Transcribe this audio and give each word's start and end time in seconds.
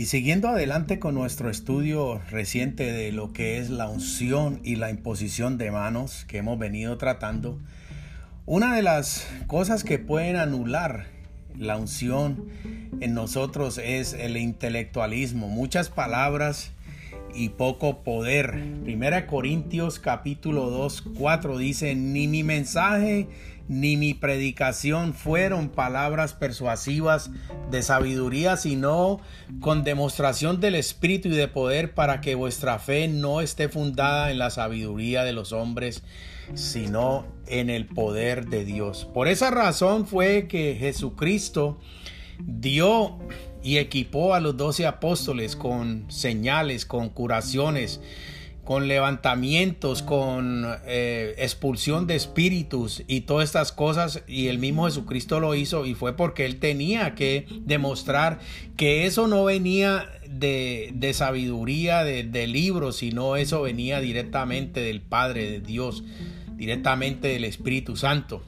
Y 0.00 0.06
siguiendo 0.06 0.48
adelante 0.48 0.98
con 0.98 1.14
nuestro 1.14 1.50
estudio 1.50 2.22
reciente 2.30 2.90
de 2.90 3.12
lo 3.12 3.34
que 3.34 3.58
es 3.58 3.68
la 3.68 3.90
unción 3.90 4.58
y 4.64 4.76
la 4.76 4.88
imposición 4.88 5.58
de 5.58 5.70
manos 5.70 6.24
que 6.26 6.38
hemos 6.38 6.58
venido 6.58 6.96
tratando, 6.96 7.58
una 8.46 8.74
de 8.74 8.80
las 8.80 9.28
cosas 9.46 9.84
que 9.84 9.98
pueden 9.98 10.36
anular 10.36 11.04
la 11.58 11.76
unción 11.76 12.46
en 13.00 13.12
nosotros 13.12 13.76
es 13.76 14.14
el 14.14 14.38
intelectualismo. 14.38 15.48
Muchas 15.48 15.90
palabras 15.90 16.72
y 17.34 17.50
poco 17.50 18.02
poder. 18.02 18.62
Primera 18.84 19.26
Corintios 19.26 19.98
capítulo 19.98 20.70
2, 20.70 21.04
4 21.18 21.58
dice, 21.58 21.94
ni 21.94 22.28
mi 22.28 22.42
mensaje 22.44 23.28
ni 23.70 23.96
mi 23.96 24.14
predicación 24.14 25.14
fueron 25.14 25.68
palabras 25.68 26.32
persuasivas 26.34 27.30
de 27.70 27.82
sabiduría, 27.82 28.56
sino 28.56 29.20
con 29.60 29.84
demostración 29.84 30.58
del 30.58 30.74
Espíritu 30.74 31.28
y 31.28 31.36
de 31.36 31.46
poder 31.46 31.94
para 31.94 32.20
que 32.20 32.34
vuestra 32.34 32.80
fe 32.80 33.06
no 33.06 33.40
esté 33.40 33.68
fundada 33.68 34.32
en 34.32 34.38
la 34.38 34.50
sabiduría 34.50 35.22
de 35.22 35.32
los 35.32 35.52
hombres, 35.52 36.02
sino 36.54 37.24
en 37.46 37.70
el 37.70 37.86
poder 37.86 38.46
de 38.48 38.64
Dios. 38.64 39.04
Por 39.14 39.28
esa 39.28 39.52
razón 39.52 40.04
fue 40.04 40.48
que 40.48 40.76
Jesucristo 40.76 41.78
dio 42.44 43.18
y 43.62 43.78
equipó 43.78 44.34
a 44.34 44.40
los 44.40 44.56
doce 44.56 44.86
apóstoles 44.86 45.56
con 45.56 46.10
señales, 46.10 46.86
con 46.86 47.10
curaciones, 47.10 48.00
con 48.64 48.88
levantamientos, 48.88 50.02
con 50.02 50.64
eh, 50.86 51.34
expulsión 51.38 52.06
de 52.06 52.14
espíritus 52.14 53.02
y 53.06 53.22
todas 53.22 53.46
estas 53.46 53.72
cosas. 53.72 54.22
Y 54.28 54.46
el 54.46 54.58
mismo 54.58 54.84
Jesucristo 54.84 55.40
lo 55.40 55.54
hizo 55.54 55.86
y 55.86 55.94
fue 55.94 56.16
porque 56.16 56.46
él 56.46 56.58
tenía 56.58 57.14
que 57.14 57.46
demostrar 57.62 58.38
que 58.76 59.06
eso 59.06 59.26
no 59.26 59.44
venía 59.44 60.06
de, 60.28 61.10
sabiduría, 61.14 62.04
de, 62.04 62.22
de 62.22 62.46
libros, 62.46 62.98
sino 62.98 63.36
eso 63.36 63.62
venía 63.62 64.00
directamente 64.00 64.80
del 64.80 65.00
Padre, 65.00 65.50
de 65.50 65.60
Dios, 65.60 66.04
directamente 66.56 67.28
del 67.28 67.44
Espíritu 67.44 67.96
Santo. 67.96 68.42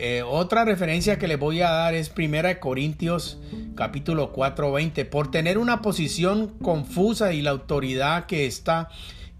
Eh, 0.00 0.22
otra 0.24 0.64
referencia 0.64 1.18
que 1.18 1.26
les 1.26 1.40
voy 1.40 1.60
a 1.60 1.70
dar 1.70 1.92
es 1.94 2.12
1 2.16 2.60
Corintios 2.60 3.40
capítulo 3.74 4.30
4, 4.30 4.70
20. 4.70 5.04
Por 5.06 5.32
tener 5.32 5.58
una 5.58 5.82
posición 5.82 6.54
confusa 6.62 7.32
y 7.32 7.42
la 7.42 7.50
autoridad 7.50 8.26
que 8.26 8.46
está 8.46 8.90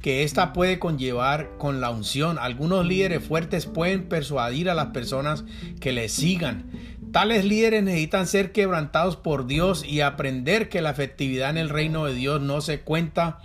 que 0.00 0.24
ésta 0.24 0.52
puede 0.52 0.80
conllevar 0.80 1.50
con 1.58 1.80
la 1.80 1.90
unción. 1.90 2.38
Algunos 2.40 2.84
líderes 2.84 3.22
fuertes 3.22 3.66
pueden 3.66 4.08
persuadir 4.08 4.68
a 4.68 4.74
las 4.74 4.86
personas 4.86 5.44
que 5.78 5.92
les 5.92 6.12
sigan. 6.12 6.64
Tales 7.12 7.44
líderes 7.44 7.84
necesitan 7.84 8.26
ser 8.26 8.50
quebrantados 8.50 9.14
por 9.14 9.46
Dios 9.46 9.84
y 9.86 10.00
aprender 10.00 10.68
que 10.68 10.82
la 10.82 10.90
efectividad 10.90 11.50
en 11.50 11.58
el 11.58 11.68
reino 11.68 12.04
de 12.06 12.14
Dios 12.14 12.40
no 12.40 12.62
se 12.62 12.80
cuenta 12.80 13.38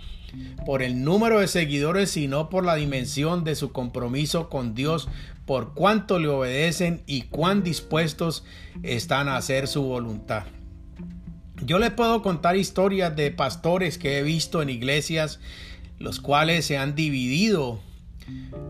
por 0.66 0.82
el 0.82 1.04
número 1.04 1.40
de 1.40 1.48
seguidores, 1.48 2.10
sino 2.10 2.48
por 2.48 2.64
la 2.64 2.74
dimensión 2.74 3.44
de 3.44 3.54
su 3.54 3.72
compromiso 3.72 4.48
con 4.48 4.74
Dios, 4.74 5.08
por 5.46 5.74
cuánto 5.74 6.18
le 6.18 6.28
obedecen 6.28 7.02
y 7.06 7.22
cuán 7.22 7.62
dispuestos 7.62 8.44
están 8.82 9.28
a 9.28 9.36
hacer 9.36 9.68
su 9.68 9.82
voluntad. 9.82 10.44
Yo 11.64 11.78
les 11.78 11.90
puedo 11.90 12.22
contar 12.22 12.56
historias 12.56 13.14
de 13.14 13.30
pastores 13.30 13.98
que 13.98 14.18
he 14.18 14.22
visto 14.22 14.60
en 14.60 14.70
iglesias, 14.70 15.40
los 15.98 16.20
cuales 16.20 16.66
se 16.66 16.76
han 16.76 16.94
dividido 16.94 17.80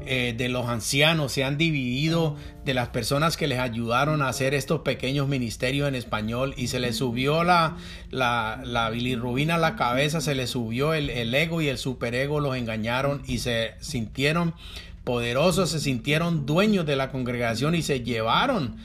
eh, 0.07 0.35
de 0.37 0.49
los 0.49 0.69
ancianos, 0.69 1.33
se 1.33 1.45
han 1.45 1.57
dividido 1.57 2.37
de 2.65 2.75
las 2.75 2.89
personas 2.89 3.37
que 3.37 3.47
les 3.47 3.59
ayudaron 3.59 4.21
a 4.21 4.29
hacer 4.29 4.53
estos 4.53 4.81
pequeños 4.81 5.29
ministerios 5.29 5.89
en 5.89 5.95
español 5.95 6.55
y 6.57 6.67
se 6.67 6.79
les 6.79 6.97
subió 6.97 7.43
la, 7.43 7.77
la, 8.11 8.91
bilirrubina 8.93 9.55
a 9.55 9.59
la 9.59 9.77
cabeza, 9.77 10.21
se 10.21 10.35
les 10.35 10.51
subió 10.51 10.93
el, 10.93 11.09
el 11.09 11.35
ego 11.35 11.63
y 11.63 11.69
el 11.69 11.79
superego 11.79 12.41
los 12.41 12.57
engañaron 12.57 13.23
y 13.27 13.39
se 13.39 13.75
sintieron 13.81 14.55
poderosos, 15.05 15.71
se 15.71 15.81
sintieron 15.81 16.47
dueños 16.47 16.87
de 16.87 16.97
la 16.97 17.11
congregación 17.11 17.75
y 17.75 17.83
se 17.83 18.01
llevaron 18.01 18.77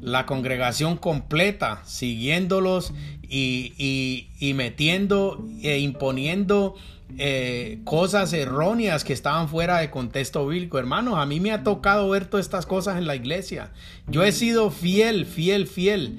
la 0.00 0.26
congregación 0.26 0.96
completa, 0.96 1.82
siguiéndolos 1.84 2.92
y, 3.22 4.28
y 4.38 4.54
metiendo 4.54 5.44
e 5.62 5.78
imponiendo 5.78 6.76
eh, 7.16 7.78
cosas 7.84 8.32
erróneas 8.32 9.04
que 9.04 9.12
estaban 9.12 9.48
fuera 9.48 9.78
de 9.78 9.90
contexto 9.90 10.46
bíblico. 10.46 10.78
Hermanos, 10.78 11.18
a 11.18 11.26
mí 11.26 11.38
me 11.38 11.52
ha 11.52 11.62
tocado 11.62 12.08
ver 12.08 12.26
todas 12.26 12.46
estas 12.46 12.66
cosas 12.66 12.98
en 12.98 13.06
la 13.06 13.14
iglesia. 13.14 13.70
Yo 14.08 14.24
he 14.24 14.32
sido 14.32 14.70
fiel, 14.70 15.26
fiel, 15.26 15.66
fiel 15.66 16.18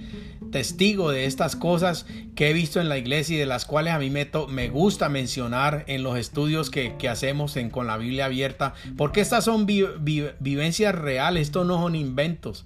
testigo 0.51 1.11
de 1.11 1.25
estas 1.25 1.55
cosas 1.55 2.05
que 2.35 2.49
he 2.49 2.53
visto 2.53 2.79
en 2.79 2.87
la 2.87 2.97
iglesia 2.97 3.35
y 3.35 3.39
de 3.39 3.45
las 3.45 3.65
cuales 3.65 3.93
a 3.93 3.99
mí 3.99 4.09
me, 4.09 4.29
me 4.47 4.69
gusta 4.69 5.09
mencionar 5.09 5.83
en 5.87 6.01
los 6.01 6.17
estudios 6.17 6.69
que, 6.69 6.95
hacemos 7.09 7.57
en, 7.57 7.69
con 7.69 7.87
la 7.87 7.97
Biblia 7.97 8.25
abierta, 8.25 8.73
porque 8.95 9.21
estas 9.21 9.43
son 9.43 9.65
vivencias 9.65 10.95
reales, 10.95 11.47
estos 11.47 11.67
no 11.67 11.81
son 11.81 11.95
inventos. 11.95 12.65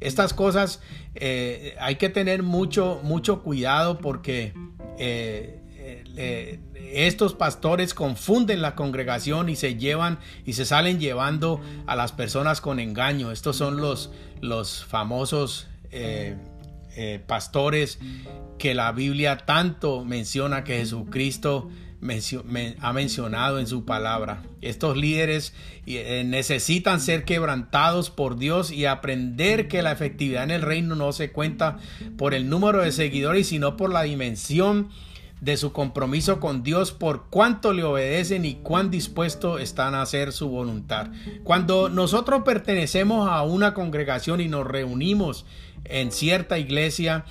Estas 0.00 0.32
cosas 0.32 0.80
eh, 1.16 1.76
hay 1.80 1.96
que 1.96 2.08
tener 2.08 2.42
mucho, 2.42 3.00
mucho 3.02 3.42
cuidado 3.42 3.98
porque 3.98 4.54
eh, 4.98 5.57
eh, 6.16 6.58
estos 6.92 7.34
pastores 7.34 7.94
confunden 7.94 8.62
la 8.62 8.74
congregación 8.74 9.48
y 9.48 9.56
se 9.56 9.76
llevan 9.76 10.18
y 10.44 10.54
se 10.54 10.64
salen 10.64 11.00
llevando 11.00 11.60
a 11.86 11.96
las 11.96 12.12
personas 12.12 12.60
con 12.60 12.80
engaño. 12.80 13.30
Estos 13.30 13.56
son 13.56 13.78
los, 13.78 14.10
los 14.40 14.84
famosos 14.84 15.68
eh, 15.90 16.36
eh, 16.96 17.20
pastores 17.26 17.98
que 18.58 18.74
la 18.74 18.92
Biblia 18.92 19.38
tanto 19.38 20.04
menciona 20.04 20.64
que 20.64 20.78
Jesucristo 20.78 21.70
ha 22.80 22.92
mencionado 22.92 23.58
en 23.58 23.66
su 23.66 23.84
palabra. 23.84 24.42
Estos 24.60 24.96
líderes 24.96 25.52
necesitan 25.84 27.00
ser 27.00 27.24
quebrantados 27.24 28.10
por 28.10 28.38
Dios 28.38 28.70
y 28.70 28.86
aprender 28.86 29.66
que 29.66 29.82
la 29.82 29.90
efectividad 29.90 30.44
en 30.44 30.52
el 30.52 30.62
reino 30.62 30.94
no 30.94 31.12
se 31.12 31.32
cuenta 31.32 31.78
por 32.16 32.34
el 32.34 32.48
número 32.48 32.82
de 32.82 32.92
seguidores, 32.92 33.48
sino 33.48 33.76
por 33.76 33.92
la 33.92 34.02
dimensión 34.02 34.90
de 35.40 35.56
su 35.56 35.72
compromiso 35.72 36.40
con 36.40 36.62
Dios 36.62 36.92
por 36.92 37.26
cuánto 37.30 37.72
le 37.72 37.84
obedecen 37.84 38.44
y 38.44 38.56
cuán 38.56 38.90
dispuestos 38.90 39.60
están 39.60 39.94
a 39.94 40.02
hacer 40.02 40.32
su 40.32 40.48
voluntad. 40.48 41.08
Cuando 41.44 41.88
nosotros 41.88 42.42
pertenecemos 42.44 43.28
a 43.28 43.42
una 43.42 43.74
congregación 43.74 44.40
y 44.40 44.48
nos 44.48 44.66
reunimos 44.66 45.44
en 45.84 46.12
cierta 46.12 46.58
iglesia, 46.58 47.24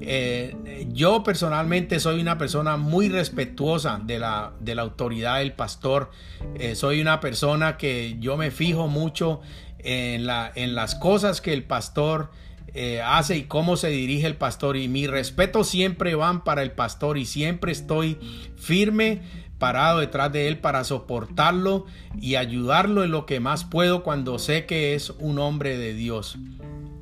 eh, 0.00 0.86
yo 0.92 1.22
personalmente 1.22 1.98
soy 2.00 2.20
una 2.20 2.38
persona 2.38 2.76
muy 2.76 3.08
respetuosa 3.08 4.00
de 4.04 4.18
la, 4.18 4.52
de 4.60 4.74
la 4.74 4.82
autoridad 4.82 5.38
del 5.38 5.52
pastor. 5.52 6.10
Eh, 6.56 6.74
soy 6.74 7.00
una 7.00 7.20
persona 7.20 7.76
que 7.76 8.16
yo 8.20 8.36
me 8.36 8.50
fijo 8.50 8.88
mucho 8.88 9.40
en, 9.78 10.26
la, 10.26 10.52
en 10.54 10.74
las 10.74 10.94
cosas 10.94 11.40
que 11.40 11.52
el 11.52 11.64
pastor 11.64 12.30
eh, 12.74 13.00
hace 13.02 13.36
y 13.36 13.42
cómo 13.44 13.76
se 13.76 13.88
dirige 13.88 14.26
el 14.26 14.36
pastor. 14.36 14.76
Y 14.76 14.88
mi 14.88 15.06
respeto 15.06 15.64
siempre 15.64 16.14
van 16.14 16.44
para 16.44 16.62
el 16.62 16.72
pastor 16.72 17.18
y 17.18 17.24
siempre 17.24 17.72
estoy 17.72 18.18
firme 18.56 19.22
parado 19.58 20.00
detrás 20.00 20.32
de 20.32 20.48
él 20.48 20.58
para 20.58 20.84
soportarlo 20.84 21.86
y 22.20 22.34
ayudarlo 22.34 23.04
en 23.04 23.12
lo 23.12 23.24
que 23.24 23.40
más 23.40 23.64
puedo 23.64 24.02
cuando 24.02 24.38
sé 24.38 24.66
que 24.66 24.94
es 24.94 25.10
un 25.18 25.38
hombre 25.38 25.78
de 25.78 25.94
Dios. 25.94 26.36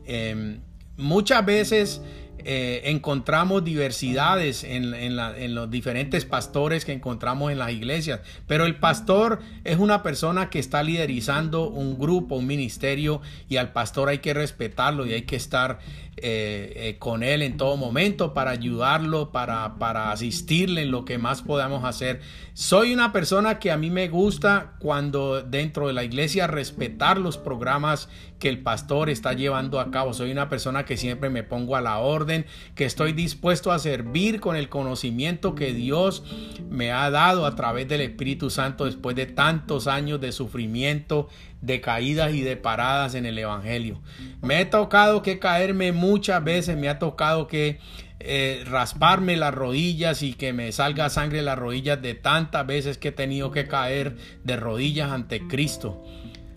Em, 0.04 0.60
muchas 0.96 1.44
veces 1.44 2.02
eh, 2.44 2.82
encontramos 2.84 3.64
diversidades 3.64 4.64
en, 4.64 5.16
los 5.54 5.70
diferentes 5.70 6.24
pastores 6.24 6.84
que 6.84 6.92
encontramos 6.92 7.52
en 7.52 7.58
las 7.58 7.70
iglesias, 7.72 8.20
pero 8.46 8.66
el 8.66 8.76
pastor 8.76 9.40
es 9.64 9.78
una 9.78 10.02
persona 10.02 10.50
que 10.50 10.58
está 10.58 10.82
liderizando 10.82 11.68
un 11.68 11.98
grupo, 11.98 12.36
un 12.36 12.46
ministerio, 12.46 13.20
y 13.48 13.56
al 13.56 13.72
pastor 13.72 14.08
hay 14.08 14.18
que 14.18 14.34
respetarlo 14.34 15.06
y 15.06 15.12
hay 15.12 15.22
que 15.22 15.36
estar 15.36 15.78
eh, 16.18 16.72
eh, 16.76 16.96
con 16.98 17.22
él 17.22 17.40
en 17.40 17.56
todo 17.56 17.76
momento 17.78 18.34
para 18.34 18.50
ayudarlo, 18.50 19.32
para, 19.32 19.78
para 19.78 20.12
asistirle 20.12 20.82
en 20.82 20.90
lo 20.90 21.04
que 21.04 21.16
más 21.18 21.42
podamos 21.42 21.84
hacer. 21.84 22.20
Soy 22.52 22.92
una 22.92 23.12
persona 23.12 23.58
que 23.58 23.70
a 23.70 23.78
mí 23.78 23.88
me 23.88 24.08
gusta 24.08 24.74
cuando 24.78 25.40
dentro 25.42 25.86
de 25.86 25.94
la 25.94 26.04
iglesia 26.04 26.46
respetar 26.46 27.16
los 27.16 27.38
programas 27.38 28.10
que 28.42 28.48
el 28.48 28.58
pastor 28.58 29.08
está 29.08 29.34
llevando 29.34 29.78
a 29.78 29.92
cabo. 29.92 30.14
Soy 30.14 30.32
una 30.32 30.48
persona 30.48 30.84
que 30.84 30.96
siempre 30.96 31.30
me 31.30 31.44
pongo 31.44 31.76
a 31.76 31.80
la 31.80 31.98
orden, 31.98 32.44
que 32.74 32.84
estoy 32.84 33.12
dispuesto 33.12 33.70
a 33.70 33.78
servir 33.78 34.40
con 34.40 34.56
el 34.56 34.68
conocimiento 34.68 35.54
que 35.54 35.72
Dios 35.72 36.24
me 36.68 36.90
ha 36.90 37.08
dado 37.12 37.46
a 37.46 37.54
través 37.54 37.86
del 37.86 38.00
Espíritu 38.00 38.50
Santo 38.50 38.84
después 38.84 39.14
de 39.14 39.26
tantos 39.26 39.86
años 39.86 40.20
de 40.20 40.32
sufrimiento, 40.32 41.28
de 41.60 41.80
caídas 41.80 42.34
y 42.34 42.40
de 42.40 42.56
paradas 42.56 43.14
en 43.14 43.26
el 43.26 43.38
Evangelio. 43.38 44.00
Me 44.40 44.60
he 44.60 44.64
tocado 44.64 45.22
que 45.22 45.38
caerme 45.38 45.92
muchas 45.92 46.42
veces, 46.42 46.76
me 46.76 46.88
ha 46.88 46.98
tocado 46.98 47.46
que 47.46 47.78
eh, 48.18 48.64
rasparme 48.66 49.36
las 49.36 49.54
rodillas 49.54 50.24
y 50.24 50.34
que 50.34 50.52
me 50.52 50.72
salga 50.72 51.10
sangre 51.10 51.38
en 51.38 51.44
las 51.44 51.60
rodillas 51.60 52.02
de 52.02 52.14
tantas 52.14 52.66
veces 52.66 52.98
que 52.98 53.08
he 53.08 53.12
tenido 53.12 53.52
que 53.52 53.68
caer 53.68 54.16
de 54.42 54.56
rodillas 54.56 55.12
ante 55.12 55.46
Cristo 55.46 56.02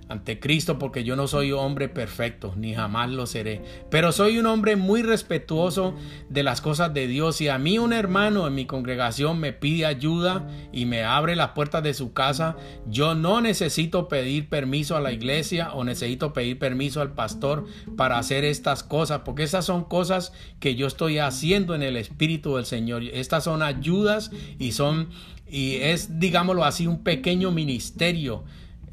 ante 0.07 0.39
Cristo 0.39 0.77
porque 0.77 1.03
yo 1.03 1.15
no 1.15 1.27
soy 1.27 1.51
hombre 1.51 1.89
perfecto, 1.89 2.53
ni 2.55 2.75
jamás 2.75 3.09
lo 3.09 3.25
seré. 3.25 3.63
Pero 3.89 4.11
soy 4.11 4.37
un 4.37 4.45
hombre 4.45 4.75
muy 4.75 5.01
respetuoso 5.01 5.95
de 6.29 6.43
las 6.43 6.61
cosas 6.61 6.93
de 6.93 7.07
Dios. 7.07 7.41
Y 7.41 7.47
a 7.47 7.57
mí 7.57 7.79
un 7.79 7.91
hermano 7.91 8.45
en 8.45 8.53
mi 8.53 8.65
congregación 8.65 9.39
me 9.39 9.51
pide 9.51 9.85
ayuda 9.85 10.47
y 10.71 10.85
me 10.85 11.03
abre 11.03 11.35
las 11.35 11.49
puertas 11.49 11.81
de 11.81 11.93
su 11.93 12.13
casa, 12.13 12.55
yo 12.87 13.15
no 13.15 13.41
necesito 13.41 14.07
pedir 14.07 14.47
permiso 14.47 14.95
a 14.95 15.01
la 15.01 15.11
iglesia 15.11 15.73
o 15.73 15.83
necesito 15.83 16.33
pedir 16.33 16.59
permiso 16.59 17.01
al 17.01 17.13
pastor 17.13 17.65
para 17.97 18.19
hacer 18.19 18.43
estas 18.43 18.83
cosas, 18.83 19.21
porque 19.25 19.43
esas 19.43 19.65
son 19.65 19.85
cosas 19.85 20.33
que 20.59 20.75
yo 20.75 20.87
estoy 20.87 21.17
haciendo 21.17 21.73
en 21.73 21.81
el 21.81 21.97
Espíritu 21.97 22.55
del 22.55 22.65
Señor. 22.65 23.03
Estas 23.03 23.45
son 23.45 23.63
ayudas 23.63 24.31
y 24.59 24.73
son, 24.73 25.09
y 25.49 25.75
es, 25.77 26.19
digámoslo 26.19 26.63
así, 26.63 26.85
un 26.85 27.03
pequeño 27.03 27.51
ministerio 27.51 28.43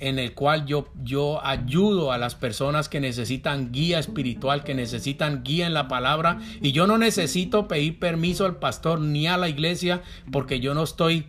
en 0.02 0.18
el 0.18 0.34
cual 0.34 0.66
yo, 0.66 0.88
yo 1.04 1.46
ayudo 1.46 2.10
a 2.10 2.18
las 2.18 2.34
personas 2.34 2.88
que 2.88 2.98
necesitan 2.98 3.70
guía 3.70 4.00
espiritual, 4.00 4.64
que 4.64 4.74
necesitan 4.74 5.44
guía 5.44 5.64
en 5.64 5.74
la 5.74 5.86
palabra. 5.86 6.40
Y 6.60 6.72
yo 6.72 6.88
no 6.88 6.98
necesito 6.98 7.68
pedir 7.68 8.00
permiso 8.00 8.44
al 8.44 8.56
pastor 8.56 9.00
ni 9.00 9.28
a 9.28 9.36
la 9.36 9.48
iglesia 9.48 10.02
porque 10.32 10.58
yo 10.58 10.74
no 10.74 10.82
estoy 10.82 11.28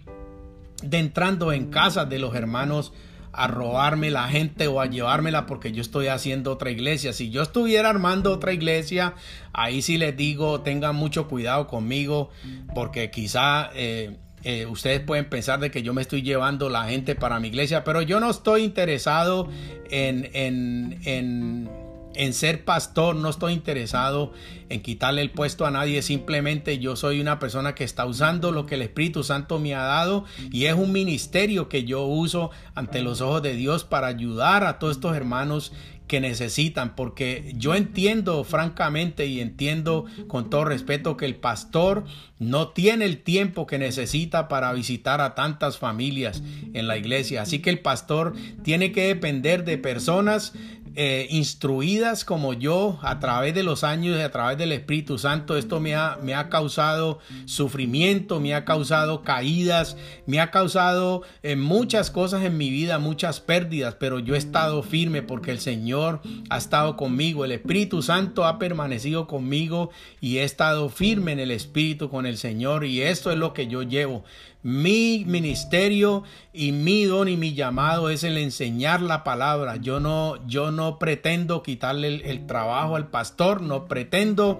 entrando 0.89 1.53
en 1.53 1.69
casa 1.69 2.05
de 2.05 2.17
los 2.17 2.33
hermanos 2.33 2.93
a 3.31 3.45
robarme 3.45 4.09
la 4.09 4.27
gente 4.27 4.65
o 4.65 4.81
a 4.81 4.87
llevármela 4.87 5.45
porque 5.45 5.71
yo 5.71 5.81
estoy 5.81 6.07
haciendo 6.07 6.51
otra 6.51 6.71
iglesia. 6.71 7.13
Si 7.13 7.29
yo 7.29 7.43
estuviera 7.43 7.91
armando 7.91 8.31
otra 8.31 8.53
iglesia, 8.53 9.13
ahí 9.53 9.83
sí 9.83 9.99
les 9.99 10.17
digo, 10.17 10.61
tengan 10.61 10.95
mucho 10.95 11.27
cuidado 11.27 11.67
conmigo 11.67 12.31
porque 12.73 13.11
quizá 13.11 13.69
eh, 13.75 14.17
eh, 14.43 14.65
ustedes 14.65 14.99
pueden 14.99 15.25
pensar 15.25 15.59
de 15.59 15.71
que 15.71 15.83
yo 15.83 15.93
me 15.93 16.01
estoy 16.01 16.21
llevando 16.21 16.69
la 16.69 16.85
gente 16.85 17.15
para 17.15 17.39
mi 17.39 17.47
iglesia, 17.47 17.83
pero 17.83 18.01
yo 18.01 18.19
no 18.19 18.29
estoy 18.29 18.63
interesado 18.63 19.47
en, 19.89 20.29
en, 20.33 20.99
en, 21.05 21.69
en, 22.13 22.33
ser 22.33 22.65
pastor, 22.65 23.15
no 23.15 23.29
estoy 23.29 23.53
interesado 23.53 24.33
en 24.67 24.81
quitarle 24.81 25.21
el 25.21 25.31
puesto 25.31 25.65
a 25.65 25.71
nadie, 25.71 26.01
simplemente 26.01 26.79
yo 26.79 26.97
soy 26.97 27.21
una 27.21 27.39
persona 27.39 27.73
que 27.73 27.85
está 27.85 28.05
usando 28.05 28.51
lo 28.51 28.65
que 28.65 28.75
el 28.75 28.81
Espíritu 28.81 29.23
Santo 29.23 29.59
me 29.59 29.75
ha 29.75 29.83
dado 29.83 30.25
y 30.51 30.65
es 30.65 30.73
un 30.73 30.91
ministerio 30.91 31.69
que 31.69 31.85
yo 31.85 32.03
uso 32.03 32.51
ante 32.75 33.01
los 33.01 33.21
ojos 33.21 33.41
de 33.43 33.55
Dios 33.55 33.85
para 33.85 34.07
ayudar 34.07 34.65
a 34.65 34.77
todos 34.77 34.97
estos 34.97 35.15
hermanos 35.15 35.71
que 36.13 36.21
necesitan, 36.21 36.95
porque 36.95 37.55
yo 37.57 37.73
entiendo 37.73 38.43
francamente 38.43 39.25
y 39.25 39.39
entiendo 39.39 40.05
con 40.27 40.47
todo 40.51 40.63
respeto 40.63 41.17
que 41.17 41.25
el 41.25 41.33
pastor 41.33 42.03
no 42.37 42.67
tiene 42.67 43.05
el 43.05 43.23
tiempo 43.23 43.65
que 43.65 43.79
necesita 43.79 44.47
para 44.47 44.71
visitar 44.73 45.21
a 45.21 45.33
tantas 45.33 45.79
familias 45.79 46.43
en 46.75 46.85
la 46.85 46.97
iglesia. 46.97 47.41
Así 47.41 47.63
que 47.63 47.71
el 47.71 47.79
pastor 47.79 48.35
tiene 48.61 48.91
que 48.91 49.07
depender 49.07 49.65
de 49.65 49.79
personas 49.79 50.53
eh, 50.95 51.27
instruidas 51.31 52.23
como 52.23 52.53
yo 52.53 52.99
a 53.01 53.19
través 53.19 53.55
de 53.55 53.63
los 53.63 53.83
años 53.83 54.17
y 54.17 54.21
a 54.21 54.31
través 54.31 54.57
del 54.57 54.71
Espíritu 54.71 55.17
Santo. 55.17 55.57
Esto 55.57 55.79
me 55.79 55.95
ha, 55.95 56.17
me 56.21 56.35
ha 56.35 56.49
causado 56.49 57.19
sufrimiento, 57.45 58.39
me 58.39 58.53
ha 58.53 58.63
causado 58.63 59.23
caídas, 59.23 59.97
me 60.25 60.39
ha 60.39 60.51
causado 60.51 61.23
eh, 61.41 61.55
muchas 61.55 62.11
cosas 62.11 62.43
en 62.43 62.57
mi 62.57 62.69
vida, 62.69 62.99
muchas 62.99 63.39
pérdidas, 63.39 63.95
pero 63.95 64.19
yo 64.19 64.35
he 64.35 64.37
estado 64.37 64.83
firme 64.83 65.21
porque 65.21 65.51
el 65.51 65.59
Señor 65.59 66.21
ha 66.49 66.57
estado 66.57 66.95
conmigo, 66.95 67.43
el 67.43 67.53
Espíritu 67.53 68.01
Santo 68.01 68.45
ha 68.45 68.59
permanecido 68.59 69.27
conmigo 69.27 69.89
y 70.21 70.37
he 70.37 70.43
estado 70.43 70.89
firme 70.89 71.31
en 71.31 71.39
el 71.39 71.51
Espíritu 71.51 72.09
con 72.09 72.25
el 72.25 72.37
Señor 72.37 72.85
y 72.85 73.01
esto 73.01 73.31
es 73.31 73.37
lo 73.37 73.53
que 73.53 73.67
yo 73.67 73.83
llevo. 73.83 74.23
Mi 74.63 75.25
ministerio 75.27 76.23
y 76.53 76.71
mi 76.71 77.03
don 77.03 77.27
y 77.27 77.35
mi 77.35 77.53
llamado 77.53 78.09
es 78.09 78.23
el 78.23 78.37
enseñar 78.37 79.01
la 79.01 79.25
palabra. 79.25 79.75
Yo 79.75 79.99
no, 79.99 80.45
yo 80.47 80.71
no 80.71 80.99
pretendo 80.99 81.63
quitarle 81.63 82.21
el, 82.29 82.45
trabajo 82.47 82.95
al 82.95 83.09
pastor, 83.09 83.61
no 83.61 83.85
pretendo 83.89 84.59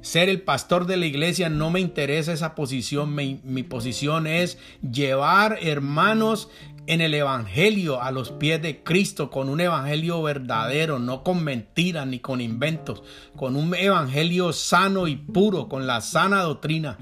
ser 0.00 0.28
el 0.28 0.42
pastor 0.42 0.86
de 0.86 0.96
la 0.96 1.06
iglesia, 1.06 1.48
no 1.48 1.70
me 1.70 1.78
interesa 1.78 2.32
esa 2.32 2.56
posición. 2.56 3.14
Mi, 3.14 3.40
mi 3.44 3.62
posición 3.62 4.26
es 4.26 4.58
llevar 4.82 5.58
hermanos 5.62 6.48
en 6.86 7.00
el 7.00 7.14
Evangelio 7.14 8.00
a 8.00 8.10
los 8.10 8.30
pies 8.30 8.62
de 8.62 8.82
Cristo, 8.82 9.30
con 9.30 9.48
un 9.48 9.60
Evangelio 9.60 10.22
verdadero, 10.22 10.98
no 10.98 11.22
con 11.22 11.42
mentiras 11.42 12.06
ni 12.06 12.20
con 12.20 12.40
inventos, 12.40 13.02
con 13.36 13.56
un 13.56 13.74
Evangelio 13.74 14.52
sano 14.52 15.08
y 15.08 15.16
puro, 15.16 15.68
con 15.68 15.86
la 15.86 16.00
sana 16.00 16.42
doctrina. 16.42 16.98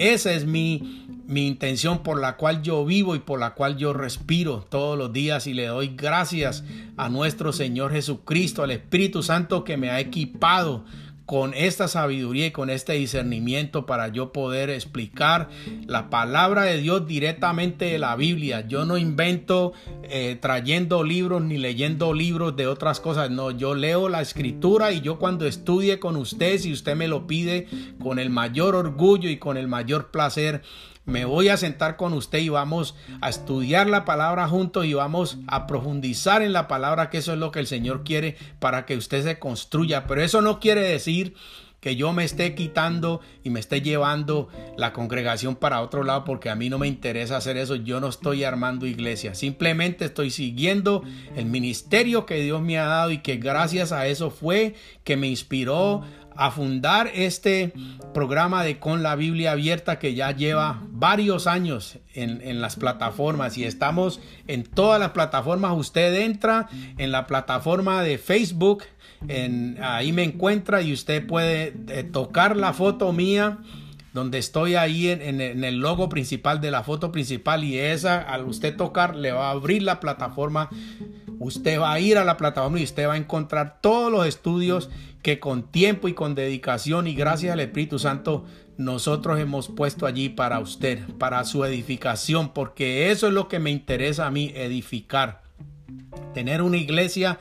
Esa 0.00 0.32
es 0.32 0.46
mi, 0.46 1.04
mi 1.26 1.46
intención 1.46 2.02
por 2.02 2.18
la 2.18 2.38
cual 2.38 2.62
yo 2.62 2.86
vivo 2.86 3.14
y 3.14 3.18
por 3.18 3.38
la 3.38 3.52
cual 3.52 3.76
yo 3.76 3.92
respiro 3.92 4.66
todos 4.70 4.96
los 4.96 5.12
días 5.12 5.46
y 5.46 5.52
le 5.52 5.66
doy 5.66 5.92
gracias 5.94 6.64
a 6.96 7.10
nuestro 7.10 7.52
Señor 7.52 7.92
Jesucristo, 7.92 8.62
al 8.62 8.70
Espíritu 8.70 9.22
Santo 9.22 9.62
que 9.62 9.76
me 9.76 9.90
ha 9.90 10.00
equipado 10.00 10.86
con 11.30 11.54
esta 11.54 11.86
sabiduría 11.86 12.46
y 12.46 12.50
con 12.50 12.70
este 12.70 12.94
discernimiento 12.94 13.86
para 13.86 14.08
yo 14.08 14.32
poder 14.32 14.68
explicar 14.68 15.48
la 15.86 16.10
palabra 16.10 16.64
de 16.64 16.78
Dios 16.78 17.06
directamente 17.06 17.84
de 17.84 18.00
la 18.00 18.16
Biblia. 18.16 18.66
Yo 18.66 18.84
no 18.84 18.98
invento 18.98 19.72
eh, 20.02 20.36
trayendo 20.40 21.04
libros 21.04 21.40
ni 21.40 21.56
leyendo 21.56 22.14
libros 22.14 22.56
de 22.56 22.66
otras 22.66 22.98
cosas. 22.98 23.30
No, 23.30 23.52
yo 23.52 23.76
leo 23.76 24.08
la 24.08 24.22
escritura 24.22 24.90
y 24.90 25.02
yo 25.02 25.20
cuando 25.20 25.46
estudie 25.46 26.00
con 26.00 26.16
usted, 26.16 26.58
si 26.58 26.72
usted 26.72 26.96
me 26.96 27.06
lo 27.06 27.28
pide, 27.28 27.68
con 28.02 28.18
el 28.18 28.30
mayor 28.30 28.74
orgullo 28.74 29.30
y 29.30 29.36
con 29.36 29.56
el 29.56 29.68
mayor 29.68 30.10
placer, 30.10 30.62
me 31.10 31.24
voy 31.24 31.48
a 31.48 31.56
sentar 31.56 31.96
con 31.96 32.12
usted 32.12 32.38
y 32.38 32.48
vamos 32.48 32.94
a 33.20 33.28
estudiar 33.28 33.88
la 33.88 34.04
palabra 34.04 34.48
juntos 34.48 34.86
y 34.86 34.94
vamos 34.94 35.38
a 35.46 35.66
profundizar 35.66 36.42
en 36.42 36.52
la 36.52 36.68
palabra, 36.68 37.10
que 37.10 37.18
eso 37.18 37.32
es 37.32 37.38
lo 37.38 37.50
que 37.50 37.60
el 37.60 37.66
Señor 37.66 38.04
quiere 38.04 38.36
para 38.58 38.86
que 38.86 38.96
usted 38.96 39.22
se 39.22 39.38
construya. 39.38 40.06
Pero 40.06 40.22
eso 40.22 40.40
no 40.40 40.60
quiere 40.60 40.82
decir 40.82 41.34
que 41.80 41.96
yo 41.96 42.12
me 42.12 42.24
esté 42.24 42.54
quitando 42.54 43.20
y 43.42 43.50
me 43.50 43.58
esté 43.58 43.80
llevando 43.80 44.48
la 44.76 44.92
congregación 44.92 45.56
para 45.56 45.80
otro 45.80 46.04
lado 46.04 46.24
porque 46.24 46.50
a 46.50 46.54
mí 46.54 46.68
no 46.68 46.78
me 46.78 46.86
interesa 46.86 47.38
hacer 47.38 47.56
eso. 47.56 47.74
Yo 47.74 48.00
no 48.00 48.08
estoy 48.08 48.44
armando 48.44 48.86
iglesia. 48.86 49.34
Simplemente 49.34 50.04
estoy 50.04 50.30
siguiendo 50.30 51.02
el 51.36 51.46
ministerio 51.46 52.26
que 52.26 52.42
Dios 52.42 52.60
me 52.60 52.78
ha 52.78 52.84
dado 52.84 53.10
y 53.10 53.18
que 53.18 53.38
gracias 53.38 53.92
a 53.92 54.06
eso 54.06 54.30
fue 54.30 54.74
que 55.04 55.16
me 55.16 55.28
inspiró 55.28 56.02
a 56.36 56.50
fundar 56.50 57.10
este 57.14 57.72
programa 58.14 58.64
de 58.64 58.78
Con 58.78 59.02
la 59.02 59.16
Biblia 59.16 59.52
Abierta 59.52 59.98
que 59.98 60.14
ya 60.14 60.32
lleva 60.32 60.82
varios 60.90 61.46
años 61.46 61.98
en, 62.14 62.60
las 62.60 62.76
plataformas 62.76 63.56
y 63.58 63.64
estamos 63.64 64.20
en 64.46 64.64
todas 64.64 65.00
las 65.00 65.10
plataformas. 65.10 65.76
Usted 65.76 66.14
entra 66.22 66.68
en 66.98 67.12
la 67.12 67.26
plataforma 67.26 68.02
de 68.02 68.18
Facebook, 68.18 68.84
en, 69.28 69.78
ahí 69.82 70.12
me 70.12 70.24
encuentra 70.24 70.82
y 70.82 70.92
usted 70.92 71.26
puede 71.26 71.74
eh, 71.88 72.04
tocar 72.04 72.56
la 72.56 72.72
foto 72.72 73.12
mía 73.12 73.58
donde 74.12 74.38
estoy 74.38 74.74
ahí 74.74 75.08
en, 75.08 75.40
en, 75.40 75.62
el 75.62 75.76
logo 75.76 76.08
principal 76.08 76.60
de 76.60 76.72
la 76.72 76.82
foto 76.82 77.12
principal 77.12 77.62
y 77.62 77.78
esa 77.78 78.20
al 78.20 78.44
usted 78.44 78.76
tocar 78.76 79.14
le 79.14 79.30
va 79.30 79.48
a 79.48 79.50
abrir 79.52 79.82
la 79.84 80.00
plataforma 80.00 80.68
Usted 81.40 81.80
va 81.80 81.94
a 81.94 82.00
ir 82.00 82.18
a 82.18 82.24
la 82.24 82.36
plataforma 82.36 82.78
y 82.78 82.84
usted 82.84 83.08
va 83.08 83.14
a 83.14 83.16
encontrar 83.16 83.80
todos 83.80 84.12
los 84.12 84.26
estudios 84.26 84.90
que 85.22 85.40
con 85.40 85.62
tiempo 85.62 86.06
y 86.06 86.12
con 86.12 86.34
dedicación 86.34 87.06
y 87.06 87.14
gracias 87.14 87.54
al 87.54 87.60
Espíritu 87.60 87.98
Santo 87.98 88.44
nosotros 88.76 89.40
hemos 89.40 89.68
puesto 89.68 90.04
allí 90.04 90.28
para 90.28 90.60
usted, 90.60 91.00
para 91.18 91.44
su 91.44 91.64
edificación, 91.64 92.52
porque 92.52 93.10
eso 93.10 93.26
es 93.26 93.32
lo 93.32 93.48
que 93.48 93.58
me 93.58 93.70
interesa 93.70 94.26
a 94.26 94.30
mí, 94.30 94.52
edificar. 94.54 95.40
Tener 96.34 96.60
una 96.60 96.76
iglesia 96.76 97.38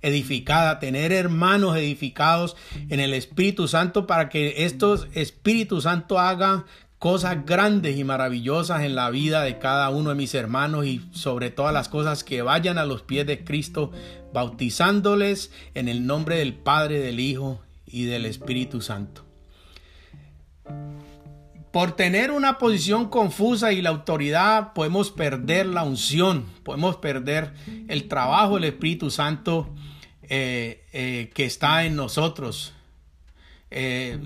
edificada, 0.00 0.78
tener 0.78 1.10
hermanos 1.10 1.76
edificados 1.76 2.56
en 2.88 3.00
el 3.00 3.14
Espíritu 3.14 3.66
Santo 3.66 4.06
para 4.06 4.28
que 4.28 4.64
estos 4.64 5.08
Espíritu 5.12 5.80
Santo 5.80 6.20
hagan 6.20 6.64
cosas 7.00 7.46
grandes 7.46 7.96
y 7.96 8.04
maravillosas 8.04 8.82
en 8.82 8.94
la 8.94 9.08
vida 9.08 9.42
de 9.42 9.58
cada 9.58 9.88
uno 9.88 10.10
de 10.10 10.16
mis 10.16 10.34
hermanos 10.34 10.84
y 10.84 11.00
sobre 11.12 11.48
todas 11.50 11.72
las 11.72 11.88
cosas 11.88 12.22
que 12.22 12.42
vayan 12.42 12.76
a 12.76 12.84
los 12.84 13.00
pies 13.00 13.26
de 13.26 13.42
Cristo, 13.42 13.90
bautizándoles 14.34 15.50
en 15.72 15.88
el 15.88 16.06
nombre 16.06 16.36
del 16.36 16.52
Padre, 16.52 17.00
del 17.00 17.18
Hijo 17.18 17.62
y 17.86 18.04
del 18.04 18.26
Espíritu 18.26 18.82
Santo. 18.82 19.24
Por 21.72 21.92
tener 21.92 22.32
una 22.32 22.58
posición 22.58 23.08
confusa 23.08 23.72
y 23.72 23.80
la 23.80 23.88
autoridad 23.88 24.74
podemos 24.74 25.10
perder 25.10 25.66
la 25.66 25.84
unción, 25.84 26.44
podemos 26.64 26.96
perder 26.96 27.54
el 27.88 28.08
trabajo 28.08 28.56
del 28.56 28.64
Espíritu 28.64 29.10
Santo 29.10 29.72
eh, 30.24 30.84
eh, 30.92 31.30
que 31.32 31.46
está 31.46 31.86
en 31.86 31.96
nosotros. 31.96 32.74
Eh, 33.72 34.18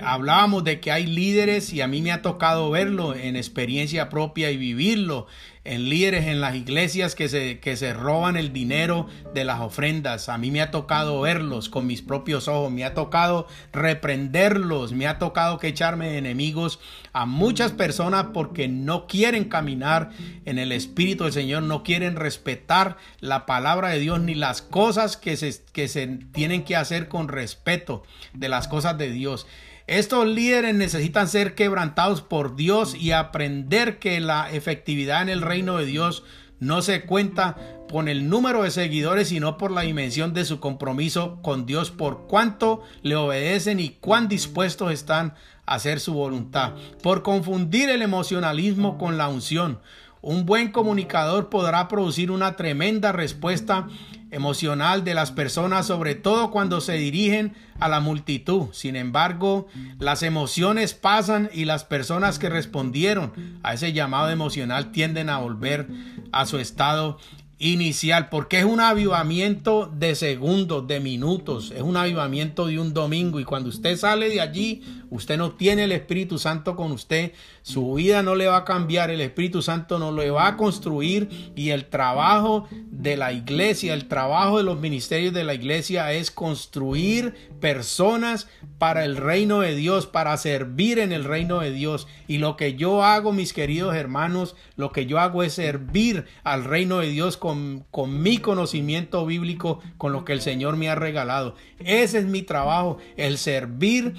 hablábamos 0.00 0.62
de 0.62 0.78
que 0.78 0.92
hay 0.92 1.06
líderes 1.06 1.72
y 1.72 1.80
a 1.80 1.88
mí 1.88 2.02
me 2.02 2.12
ha 2.12 2.22
tocado 2.22 2.70
verlo 2.70 3.16
en 3.16 3.34
experiencia 3.34 4.08
propia 4.08 4.52
y 4.52 4.56
vivirlo 4.56 5.26
en 5.64 5.88
líderes 5.88 6.26
en 6.26 6.40
las 6.40 6.56
iglesias 6.56 7.14
que 7.14 7.28
se, 7.28 7.60
que 7.60 7.76
se 7.76 7.92
roban 7.94 8.36
el 8.36 8.52
dinero 8.52 9.06
de 9.32 9.44
las 9.44 9.60
ofrendas. 9.60 10.28
A 10.28 10.38
mí 10.38 10.50
me 10.50 10.60
ha 10.60 10.70
tocado 10.70 11.20
verlos 11.20 11.68
con 11.68 11.86
mis 11.86 12.02
propios 12.02 12.48
ojos, 12.48 12.72
me 12.72 12.84
ha 12.84 12.94
tocado 12.94 13.46
reprenderlos, 13.72 14.92
me 14.92 15.06
ha 15.06 15.18
tocado 15.18 15.58
que 15.58 15.68
echarme 15.68 16.10
de 16.10 16.18
enemigos 16.18 16.80
a 17.12 17.26
muchas 17.26 17.72
personas 17.72 18.26
porque 18.34 18.66
no 18.66 19.06
quieren 19.06 19.44
caminar 19.44 20.10
en 20.44 20.58
el 20.58 20.72
Espíritu 20.72 21.24
del 21.24 21.32
Señor, 21.32 21.62
no 21.62 21.84
quieren 21.84 22.16
respetar 22.16 22.96
la 23.20 23.46
palabra 23.46 23.90
de 23.90 24.00
Dios 24.00 24.20
ni 24.20 24.34
las 24.34 24.62
cosas 24.62 25.16
que 25.16 25.36
se, 25.36 25.62
que 25.72 25.86
se 25.86 26.06
tienen 26.32 26.64
que 26.64 26.76
hacer 26.76 27.08
con 27.08 27.28
respeto 27.28 28.02
de 28.32 28.48
las 28.48 28.66
cosas 28.66 28.98
de 28.98 29.10
Dios. 29.10 29.46
Estos 29.92 30.26
líderes 30.26 30.74
necesitan 30.74 31.28
ser 31.28 31.54
quebrantados 31.54 32.22
por 32.22 32.56
Dios 32.56 32.94
y 32.94 33.10
aprender 33.10 33.98
que 33.98 34.20
la 34.20 34.50
efectividad 34.50 35.20
en 35.20 35.28
el 35.28 35.42
reino 35.42 35.76
de 35.76 35.84
Dios 35.84 36.24
no 36.60 36.80
se 36.80 37.02
cuenta 37.02 37.58
con 37.90 38.08
el 38.08 38.30
número 38.30 38.62
de 38.62 38.70
seguidores, 38.70 39.28
sino 39.28 39.58
por 39.58 39.70
la 39.70 39.82
dimensión 39.82 40.32
de 40.32 40.46
su 40.46 40.60
compromiso 40.60 41.42
con 41.42 41.66
Dios, 41.66 41.90
por 41.90 42.26
cuánto 42.26 42.82
le 43.02 43.16
obedecen 43.16 43.80
y 43.80 43.90
cuán 43.90 44.28
dispuestos 44.28 44.92
están 44.92 45.34
a 45.66 45.74
hacer 45.74 46.00
su 46.00 46.14
voluntad. 46.14 46.72
Por 47.02 47.22
confundir 47.22 47.90
el 47.90 48.00
emocionalismo 48.00 48.96
con 48.96 49.18
la 49.18 49.28
unción. 49.28 49.78
Un 50.22 50.46
buen 50.46 50.70
comunicador 50.70 51.48
podrá 51.48 51.88
producir 51.88 52.30
una 52.30 52.54
tremenda 52.54 53.10
respuesta 53.10 53.88
emocional 54.30 55.02
de 55.02 55.14
las 55.14 55.32
personas, 55.32 55.86
sobre 55.86 56.14
todo 56.14 56.52
cuando 56.52 56.80
se 56.80 56.92
dirigen 56.92 57.54
a 57.80 57.88
la 57.88 57.98
multitud. 57.98 58.68
Sin 58.70 58.94
embargo, 58.94 59.66
las 59.98 60.22
emociones 60.22 60.94
pasan 60.94 61.50
y 61.52 61.64
las 61.64 61.84
personas 61.84 62.38
que 62.38 62.48
respondieron 62.48 63.32
a 63.64 63.74
ese 63.74 63.92
llamado 63.92 64.30
emocional 64.30 64.92
tienden 64.92 65.28
a 65.28 65.38
volver 65.38 65.88
a 66.30 66.46
su 66.46 66.58
estado 66.58 67.18
inicial, 67.58 68.28
porque 68.28 68.58
es 68.58 68.64
un 68.64 68.80
avivamiento 68.80 69.86
de 69.86 70.14
segundos, 70.14 70.86
de 70.86 70.98
minutos, 71.00 71.70
es 71.70 71.82
un 71.82 71.96
avivamiento 71.96 72.66
de 72.66 72.80
un 72.80 72.94
domingo 72.94 73.38
y 73.38 73.44
cuando 73.44 73.68
usted 73.68 73.96
sale 73.96 74.28
de 74.28 74.40
allí, 74.40 74.82
usted 75.12 75.36
no 75.36 75.52
tiene 75.52 75.84
el 75.84 75.92
Espíritu 75.92 76.38
Santo 76.38 76.74
con 76.74 76.90
usted, 76.90 77.32
su 77.60 77.94
vida 77.94 78.22
no 78.22 78.34
le 78.34 78.46
va 78.46 78.58
a 78.58 78.64
cambiar, 78.64 79.10
el 79.10 79.20
Espíritu 79.20 79.60
Santo 79.60 79.98
no 79.98 80.10
le 80.10 80.30
va 80.30 80.46
a 80.46 80.56
construir 80.56 81.52
y 81.54 81.70
el 81.70 81.84
trabajo 81.84 82.66
de 82.70 83.18
la 83.18 83.32
iglesia, 83.32 83.92
el 83.92 84.08
trabajo 84.08 84.56
de 84.56 84.64
los 84.64 84.80
ministerios 84.80 85.34
de 85.34 85.44
la 85.44 85.52
iglesia 85.52 86.12
es 86.12 86.30
construir 86.30 87.34
personas 87.60 88.48
para 88.78 89.04
el 89.04 89.16
reino 89.16 89.60
de 89.60 89.74
Dios, 89.74 90.06
para 90.06 90.36
servir 90.38 90.98
en 90.98 91.12
el 91.12 91.24
reino 91.24 91.60
de 91.60 91.72
Dios. 91.72 92.08
Y 92.26 92.38
lo 92.38 92.56
que 92.56 92.74
yo 92.74 93.04
hago, 93.04 93.32
mis 93.32 93.52
queridos 93.52 93.94
hermanos, 93.94 94.56
lo 94.76 94.92
que 94.92 95.04
yo 95.04 95.20
hago 95.20 95.42
es 95.42 95.52
servir 95.52 96.24
al 96.42 96.64
reino 96.64 97.00
de 97.00 97.10
Dios 97.10 97.36
con, 97.36 97.84
con 97.90 98.22
mi 98.22 98.38
conocimiento 98.38 99.26
bíblico, 99.26 99.80
con 99.98 100.12
lo 100.12 100.24
que 100.24 100.32
el 100.32 100.40
Señor 100.40 100.76
me 100.76 100.88
ha 100.88 100.94
regalado. 100.94 101.54
Ese 101.80 102.18
es 102.18 102.24
mi 102.24 102.42
trabajo, 102.42 102.96
el 103.16 103.36
servir 103.36 104.14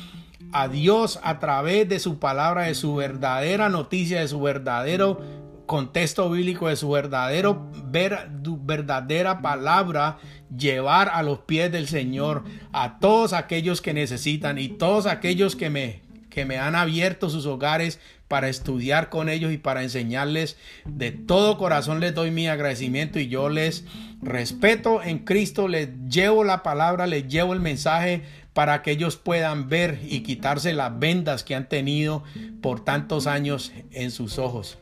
a 0.54 0.68
Dios 0.68 1.20
a 1.24 1.40
través 1.40 1.90
de 1.90 2.00
su 2.00 2.20
palabra, 2.20 2.64
de 2.64 2.76
su 2.76 2.96
verdadera 2.96 3.70
noticia, 3.70 4.22
de 4.22 4.28
su 4.28 4.40
verdadero 4.42 5.20
contexto 5.66 6.30
bíblico, 6.30 6.68
de 6.68 6.76
su 6.76 6.90
verdadero 6.90 7.70
ver, 7.86 8.30
verdadera 8.62 9.42
palabra, 9.42 10.18
llevar 10.56 11.10
a 11.10 11.24
los 11.24 11.40
pies 11.40 11.72
del 11.72 11.88
Señor 11.88 12.44
a 12.72 13.00
todos 13.00 13.34
aquellos 13.34 13.82
que 13.82 13.94
necesitan 13.94 14.60
y 14.60 14.70
todos 14.70 15.06
aquellos 15.06 15.56
que 15.56 15.70
me, 15.70 16.02
que 16.30 16.46
me 16.46 16.58
han 16.58 16.76
abierto 16.76 17.30
sus 17.30 17.46
hogares 17.46 18.00
para 18.28 18.50
estudiar 18.50 19.10
con 19.10 19.30
ellos 19.30 19.54
y 19.54 19.58
para 19.58 19.84
enseñarles. 19.84 20.58
De 20.86 21.12
todo 21.12 21.58
corazón 21.58 22.00
les 22.00 22.16
doy 22.16 22.32
mi 22.32 22.48
agradecimiento 22.48 23.20
y 23.20 23.28
yo 23.28 23.50
les 23.50 23.86
respeto 24.22 25.04
en 25.04 25.20
Cristo, 25.20 25.68
les 25.68 25.90
llevo 26.10 26.44
la 26.44 26.64
palabra, 26.64 27.08
les 27.08 27.28
llevo 27.28 27.54
el 27.54 27.60
mensaje 27.60 28.24
para 28.54 28.82
que 28.82 28.92
ellos 28.92 29.18
puedan 29.18 29.70
ver 29.70 30.00
y 30.08 30.22
quitarse 30.22 30.74
las 30.74 30.98
vendas 31.00 31.44
que 31.44 31.56
han 31.56 31.68
tenido 31.68 32.24
por 32.62 32.84
tantos 32.84 33.28
años 33.28 33.72
en 33.92 34.12
sus 34.12 34.38
ojos. 34.38 34.78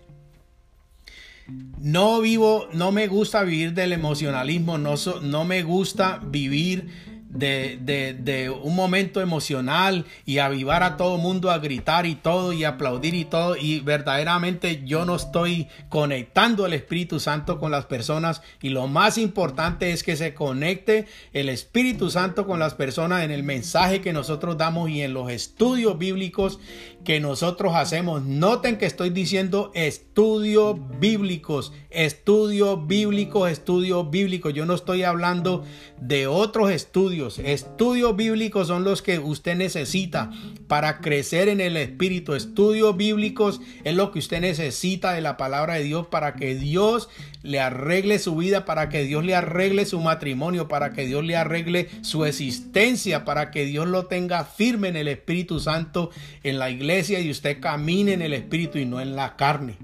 No 1.79 2.21
vivo, 2.21 2.67
no 2.73 2.91
me 2.91 3.07
gusta 3.07 3.43
vivir 3.43 3.73
del 3.73 3.93
emocionalismo, 3.93 4.77
no, 4.77 4.95
no 5.21 5.45
me 5.45 5.63
gusta 5.63 6.21
vivir 6.23 7.10
de, 7.33 7.79
de, 8.19 8.49
un 8.49 8.75
momento 8.75 9.21
emocional 9.21 10.05
y 10.25 10.39
avivar 10.39 10.83
a 10.83 10.97
todo 10.97 11.17
mundo 11.17 11.49
a 11.49 11.59
gritar 11.59 12.05
y 12.05 12.15
todo 12.15 12.51
y 12.51 12.65
aplaudir 12.65 13.13
y 13.13 13.25
todo 13.25 13.55
y 13.55 13.79
verdaderamente 13.79 14.83
yo 14.85 15.05
no 15.05 15.15
estoy 15.15 15.67
conectando 15.89 16.65
el 16.65 16.73
Espíritu 16.73 17.19
Santo 17.19 17.57
con 17.57 17.71
las 17.71 17.85
personas 17.85 18.41
y 18.61 18.69
lo 18.69 18.87
más 18.87 19.17
importante 19.17 19.91
es 19.91 20.03
que 20.03 20.17
se 20.17 20.33
conecte 20.33 21.05
el 21.31 21.47
Espíritu 21.47 22.09
Santo 22.09 22.45
con 22.45 22.59
las 22.59 22.73
personas 22.73 23.23
en 23.23 23.31
el 23.31 23.43
mensaje 23.43 24.01
que 24.01 24.13
nosotros 24.13 24.57
damos 24.57 24.89
y 24.89 25.01
en 25.01 25.13
los 25.13 25.31
estudios 25.31 25.97
bíblicos 25.97 26.59
que 27.03 27.19
nosotros 27.19 27.73
hacemos. 27.75 28.23
Noten 28.23 28.77
que 28.77 28.85
estoy 28.85 29.09
diciendo 29.09 29.71
estudios 29.73 30.77
bíblicos, 30.99 31.73
estudios 31.89 32.85
bíblicos, 32.87 33.49
estudios 33.49 34.09
bíblicos. 34.09 34.53
Yo 34.53 34.65
no 34.65 34.73
estoy 34.73 35.03
hablando 35.03 35.63
de 35.99 36.27
otros 36.27 36.71
estudios 36.71 37.20
estudios. 37.39 38.15
bíblicos 38.15 38.67
son 38.67 38.83
los 38.83 39.01
que 39.01 39.19
usted 39.19 39.55
necesita 39.55 40.31
para 40.67 40.99
crecer 40.99 41.49
en 41.49 41.61
el 41.61 41.77
Espíritu. 41.77 42.33
Estudios 42.33 42.95
bíblicos 42.97 43.61
es 43.83 43.95
lo 43.95 44.11
que 44.11 44.19
usted 44.19 44.41
necesita 44.41 45.13
de 45.13 45.21
la 45.21 45.37
palabra 45.37 45.75
de 45.75 45.83
Dios 45.83 46.07
para 46.07 46.35
que 46.35 46.55
Dios 46.55 47.09
le 47.43 47.59
arregle 47.59 48.19
su 48.19 48.35
vida, 48.35 48.65
para 48.65 48.89
que 48.89 49.03
Dios 49.03 49.25
le 49.25 49.35
arregle 49.35 49.85
su 49.85 49.99
matrimonio, 49.99 50.67
para 50.67 50.93
que 50.93 51.05
Dios 51.05 51.23
le 51.23 51.35
arregle 51.35 51.89
su 52.01 52.25
existencia, 52.25 53.25
para 53.25 53.51
que 53.51 53.65
Dios 53.65 53.87
lo 53.87 54.05
tenga 54.05 54.45
firme 54.45 54.89
en 54.89 54.95
el 54.95 55.07
Espíritu 55.07 55.59
Santo 55.59 56.11
en 56.43 56.59
la 56.59 56.69
iglesia 56.69 57.19
y 57.19 57.31
usted 57.31 57.59
camine 57.59 58.13
en 58.13 58.21
el 58.21 58.33
Espíritu 58.33 58.77
y 58.77 58.85
no 58.85 59.01
en 59.01 59.15
la 59.15 59.35
carne. 59.35 59.77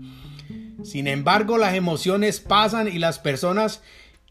Sin 0.84 1.08
embargo, 1.08 1.58
las 1.58 1.74
emociones 1.74 2.39
pasan 2.39 2.88
y 2.88 3.00
las 3.00 3.20
personas 3.20 3.82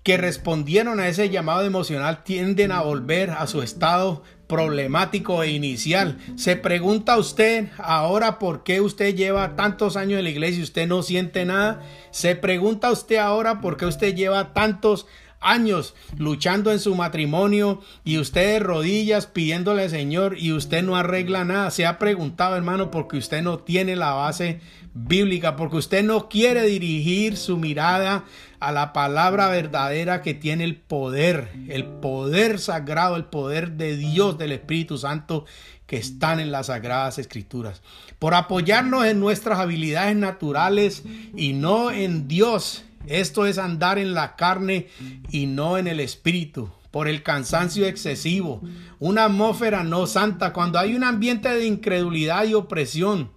que 0.07 0.17
respondieron 0.17 1.01
a 1.01 1.09
ese 1.09 1.31
llamado 1.31 1.65
emocional 1.65 2.23
tienden 2.23 2.71
a 2.71 2.81
volver 2.81 3.31
a 3.31 3.49
su 3.49 3.61
estado 3.61 4.23
problemático 4.47 5.43
e 5.43 5.51
inicial. 5.51 6.17
Se 6.37 6.55
pregunta 6.55 7.19
usted 7.19 7.71
ahora 7.77 8.39
por 8.39 8.63
qué 8.63 8.81
usted 8.81 9.17
lleva 9.17 9.57
tantos 9.57 9.97
años 9.97 10.19
en 10.19 10.25
la 10.27 10.31
iglesia 10.31 10.61
y 10.61 10.63
usted 10.63 10.87
no 10.87 11.03
siente 11.03 11.45
nada. 11.45 11.83
Se 12.13 12.37
pregunta 12.37 12.93
usted 12.93 13.17
ahora 13.17 13.61
por 13.61 13.77
qué 13.77 13.87
usted 13.87 14.15
lleva 14.15 14.53
tantos 14.53 15.09
años 15.41 15.97
luchando 16.17 16.71
en 16.71 16.79
su 16.79 16.95
matrimonio 16.95 17.81
y 18.05 18.19
usted 18.19 18.53
de 18.53 18.59
rodillas 18.61 19.27
pidiéndole 19.27 19.83
al 19.83 19.91
Señor 19.91 20.37
y 20.39 20.53
usted 20.53 20.85
no 20.85 20.95
arregla 20.95 21.45
nada. 21.45 21.73
Se 21.73 21.85
ha 21.85 21.99
preguntado, 21.99 22.55
hermano, 22.55 22.93
porque 22.93 23.17
usted 23.17 23.43
no 23.43 23.59
tiene 23.59 23.97
la 23.97 24.13
base 24.13 24.61
bíblica, 24.95 25.57
porque 25.57 25.77
usted 25.77 26.03
no 26.05 26.29
quiere 26.29 26.63
dirigir 26.63 27.37
su 27.37 27.59
mirada 27.59 28.25
a 28.61 28.73
la 28.73 28.93
palabra 28.93 29.49
verdadera 29.49 30.23
que 30.23 30.35
tiene 30.35 30.65
el 30.65 30.77
poder, 30.77 31.51
el 31.69 31.85
poder 31.85 32.59
sagrado, 32.59 33.17
el 33.17 33.25
poder 33.25 33.73
de 33.73 33.97
Dios, 33.97 34.39
del 34.39 34.53
Espíritu 34.53 34.99
Santo 34.99 35.45
que 35.87 35.97
están 35.97 36.41
en 36.41 36.51
las 36.51 36.67
sagradas 36.67 37.19
escrituras. 37.19 37.83
Por 38.19 38.35
apoyarnos 38.35 39.07
en 39.07 39.21
nuestras 39.21 39.59
habilidades 39.59 40.17
naturales 40.17 41.05
y 41.37 41.53
no 41.53 41.91
en 41.91 42.27
Dios. 42.29 42.85
Esto 43.07 43.47
es 43.47 43.59
andar 43.59 43.99
en 43.99 44.15
la 44.15 44.35
carne 44.35 44.89
y 45.31 45.47
no 45.47 45.79
en 45.79 45.87
el 45.87 46.01
espíritu 46.01 46.71
por 46.97 47.09
el 47.09 47.23
cansancio 47.23 47.87
excesivo, 47.87 48.63
una 49.01 49.27
atmósfera 49.27 49.85
no 49.85 50.07
santa, 50.07 50.55
cuando 50.55 50.79
hay 50.79 50.95
un 50.95 51.05
ambiente 51.05 51.51
de 51.51 51.67
incredulidad 51.67 52.45
y 52.47 52.55
opresión, 52.55 53.33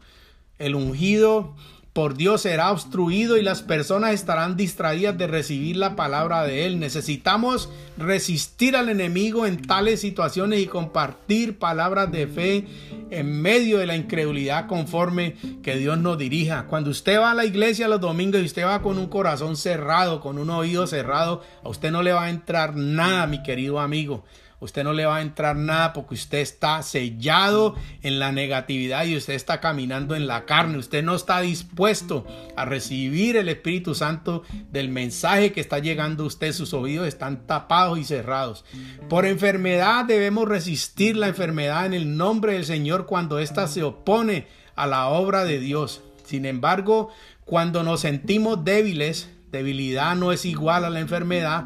el 0.60 0.76
ungido 0.76 1.58
por 2.00 2.16
Dios 2.16 2.44
será 2.44 2.72
obstruido 2.72 3.36
y 3.36 3.42
las 3.42 3.62
personas 3.62 4.14
estarán 4.14 4.56
distraídas 4.56 5.18
de 5.18 5.28
recibir 5.28 5.76
la 5.76 5.98
palabra 5.98 6.44
de 6.44 6.66
Él. 6.66 6.80
Necesitamos 6.80 7.68
resistir 7.98 8.78
al 8.78 8.88
enemigo 8.88 9.46
en 9.46 9.62
tales 9.62 10.00
situaciones 10.00 10.62
y 10.62 10.68
compartir 10.68 11.60
palabras 11.60 12.10
de 12.10 12.26
fe 12.26 12.66
en 13.10 13.42
medio 13.42 13.80
de 13.80 13.86
la 13.86 13.98
incredulidad 13.98 14.68
conforme 14.68 15.36
que 15.62 15.76
Dios 15.76 15.98
nos 15.98 16.18
dirija. 16.18 16.68
Cuando 16.68 16.90
usted 16.90 17.20
va 17.20 17.32
a 17.32 17.36
la 17.36 17.44
iglesia 17.44 17.90
los 17.90 18.00
domingos 18.00 18.40
y 18.40 18.46
usted 18.46 18.64
va 18.64 18.82
con 18.82 18.98
un 18.98 19.08
corazón 19.08 19.58
cerrado, 19.58 20.22
con 20.22 20.38
un 20.38 20.52
oído 20.52 20.88
cerrado, 20.88 21.44
a 21.66 21.68
usted 21.68 21.92
no 21.92 22.02
le 22.02 22.14
va 22.14 22.24
a 22.24 22.30
entrar 22.30 22.78
nada, 22.78 23.28
mi 23.28 23.44
querido 23.44 23.78
amigo 23.78 24.24
usted 24.60 24.84
no 24.84 24.94
le 24.94 25.06
va 25.06 25.18
a 25.18 25.22
entrar 25.22 25.56
nada 25.56 25.94
porque 25.94 26.16
usted 26.16 26.40
está 26.40 26.82
sellado 26.82 27.76
en 28.02 28.20
la 28.20 28.32
negatividad 28.32 29.06
y 29.06 29.16
usted 29.16 29.34
está 29.34 29.60
caminando 29.60 30.16
en 30.16 30.28
la 30.28 30.46
carne. 30.46 30.78
Usted 30.78 31.04
no 31.04 31.16
está 31.16 31.42
dispuesto 31.42 32.26
a 32.56 32.66
recibir 32.66 33.38
el 33.38 33.50
Espíritu 33.50 33.96
Santo 33.96 34.44
del 34.72 34.90
mensaje 34.90 35.52
que 35.52 35.62
está 35.62 35.80
llegando 35.80 36.24
a 36.24 36.28
usted. 36.28 36.54
Sus 36.54 36.74
oídos 36.74 37.08
están 37.08 37.48
tapados 37.48 38.00
y 38.00 38.04
cerrados. 38.04 38.66
Por 39.08 39.26
enfermedad 39.26 40.06
debemos 40.06 40.48
resistir 40.48 41.16
la 41.16 41.28
enfermedad 41.28 41.86
en 41.86 41.94
el 41.94 42.18
nombre 42.18 42.54
del 42.54 42.66
Señor 42.66 43.06
cuando 43.06 43.40
ésta 43.40 43.68
se 43.68 43.84
opone 43.84 44.48
a 44.76 44.88
la 44.88 45.08
obra 45.08 45.44
de 45.44 45.60
Dios. 45.60 46.02
Sin 46.24 46.46
embargo, 46.46 47.10
cuando 47.46 47.84
nos 47.84 48.02
sentimos 48.02 48.64
débiles, 48.64 49.30
debilidad 49.52 50.16
no 50.16 50.32
es 50.32 50.46
igual 50.46 50.86
a 50.86 50.90
la 50.90 51.00
enfermedad. 51.00 51.66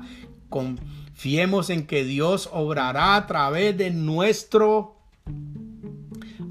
Fiemos 1.13 1.69
en 1.69 1.85
que 1.85 2.03
Dios 2.03 2.49
obrará 2.51 3.15
a 3.15 3.27
través 3.27 3.77
de 3.77 3.91
nuestro 3.91 4.95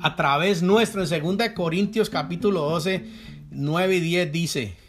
a 0.00 0.16
través 0.16 0.62
nuestro. 0.62 1.04
En 1.04 1.36
2 1.36 1.48
Corintios 1.54 2.10
capítulo 2.10 2.60
12 2.62 3.04
9 3.50 3.96
y 3.96 4.00
10 4.00 4.32
dice 4.32 4.81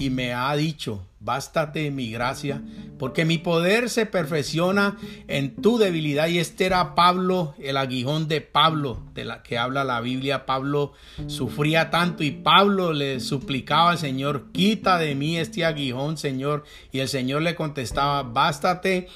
y 0.00 0.08
me 0.08 0.32
ha 0.32 0.56
dicho, 0.56 1.06
bástate 1.20 1.90
mi 1.90 2.10
gracia, 2.10 2.62
porque 2.98 3.26
mi 3.26 3.36
poder 3.36 3.90
se 3.90 4.06
perfecciona 4.06 4.96
en 5.28 5.56
tu 5.56 5.76
debilidad. 5.76 6.26
Y 6.28 6.38
este 6.38 6.64
era 6.64 6.94
Pablo, 6.94 7.54
el 7.58 7.76
aguijón 7.76 8.26
de 8.26 8.40
Pablo, 8.40 9.02
de 9.12 9.26
la 9.26 9.42
que 9.42 9.58
habla 9.58 9.84
la 9.84 10.00
Biblia. 10.00 10.46
Pablo 10.46 10.94
sufría 11.26 11.90
tanto 11.90 12.24
y 12.24 12.30
Pablo 12.30 12.94
le 12.94 13.20
suplicaba 13.20 13.90
al 13.90 13.98
Señor, 13.98 14.50
quita 14.52 14.96
de 14.96 15.14
mí 15.14 15.36
este 15.36 15.66
aguijón, 15.66 16.16
Señor. 16.16 16.64
Y 16.92 17.00
el 17.00 17.08
Señor 17.08 17.42
le 17.42 17.54
contestaba, 17.54 18.22
bástate 18.22 19.08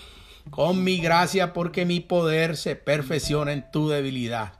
con 0.50 0.84
mi 0.84 0.98
gracia, 0.98 1.54
porque 1.54 1.86
mi 1.86 2.00
poder 2.00 2.58
se 2.58 2.76
perfecciona 2.76 3.54
en 3.54 3.70
tu 3.70 3.88
debilidad. 3.88 4.52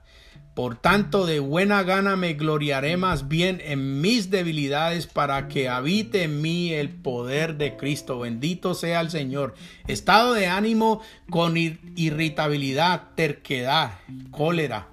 Por 0.54 0.76
tanto, 0.76 1.26
de 1.26 1.40
buena 1.40 1.82
gana 1.82 2.14
me 2.14 2.34
gloriaré 2.34 2.96
más 2.96 3.26
bien 3.26 3.60
en 3.64 4.00
mis 4.00 4.30
debilidades 4.30 5.08
para 5.08 5.48
que 5.48 5.68
habite 5.68 6.22
en 6.22 6.40
mí 6.40 6.72
el 6.72 6.90
poder 6.90 7.56
de 7.56 7.76
Cristo. 7.76 8.20
Bendito 8.20 8.74
sea 8.74 9.00
el 9.00 9.10
Señor. 9.10 9.54
Estado 9.88 10.32
de 10.32 10.46
ánimo 10.46 11.02
con 11.28 11.56
irritabilidad, 11.56 13.08
terquedad, 13.16 13.98
cólera 14.30 14.88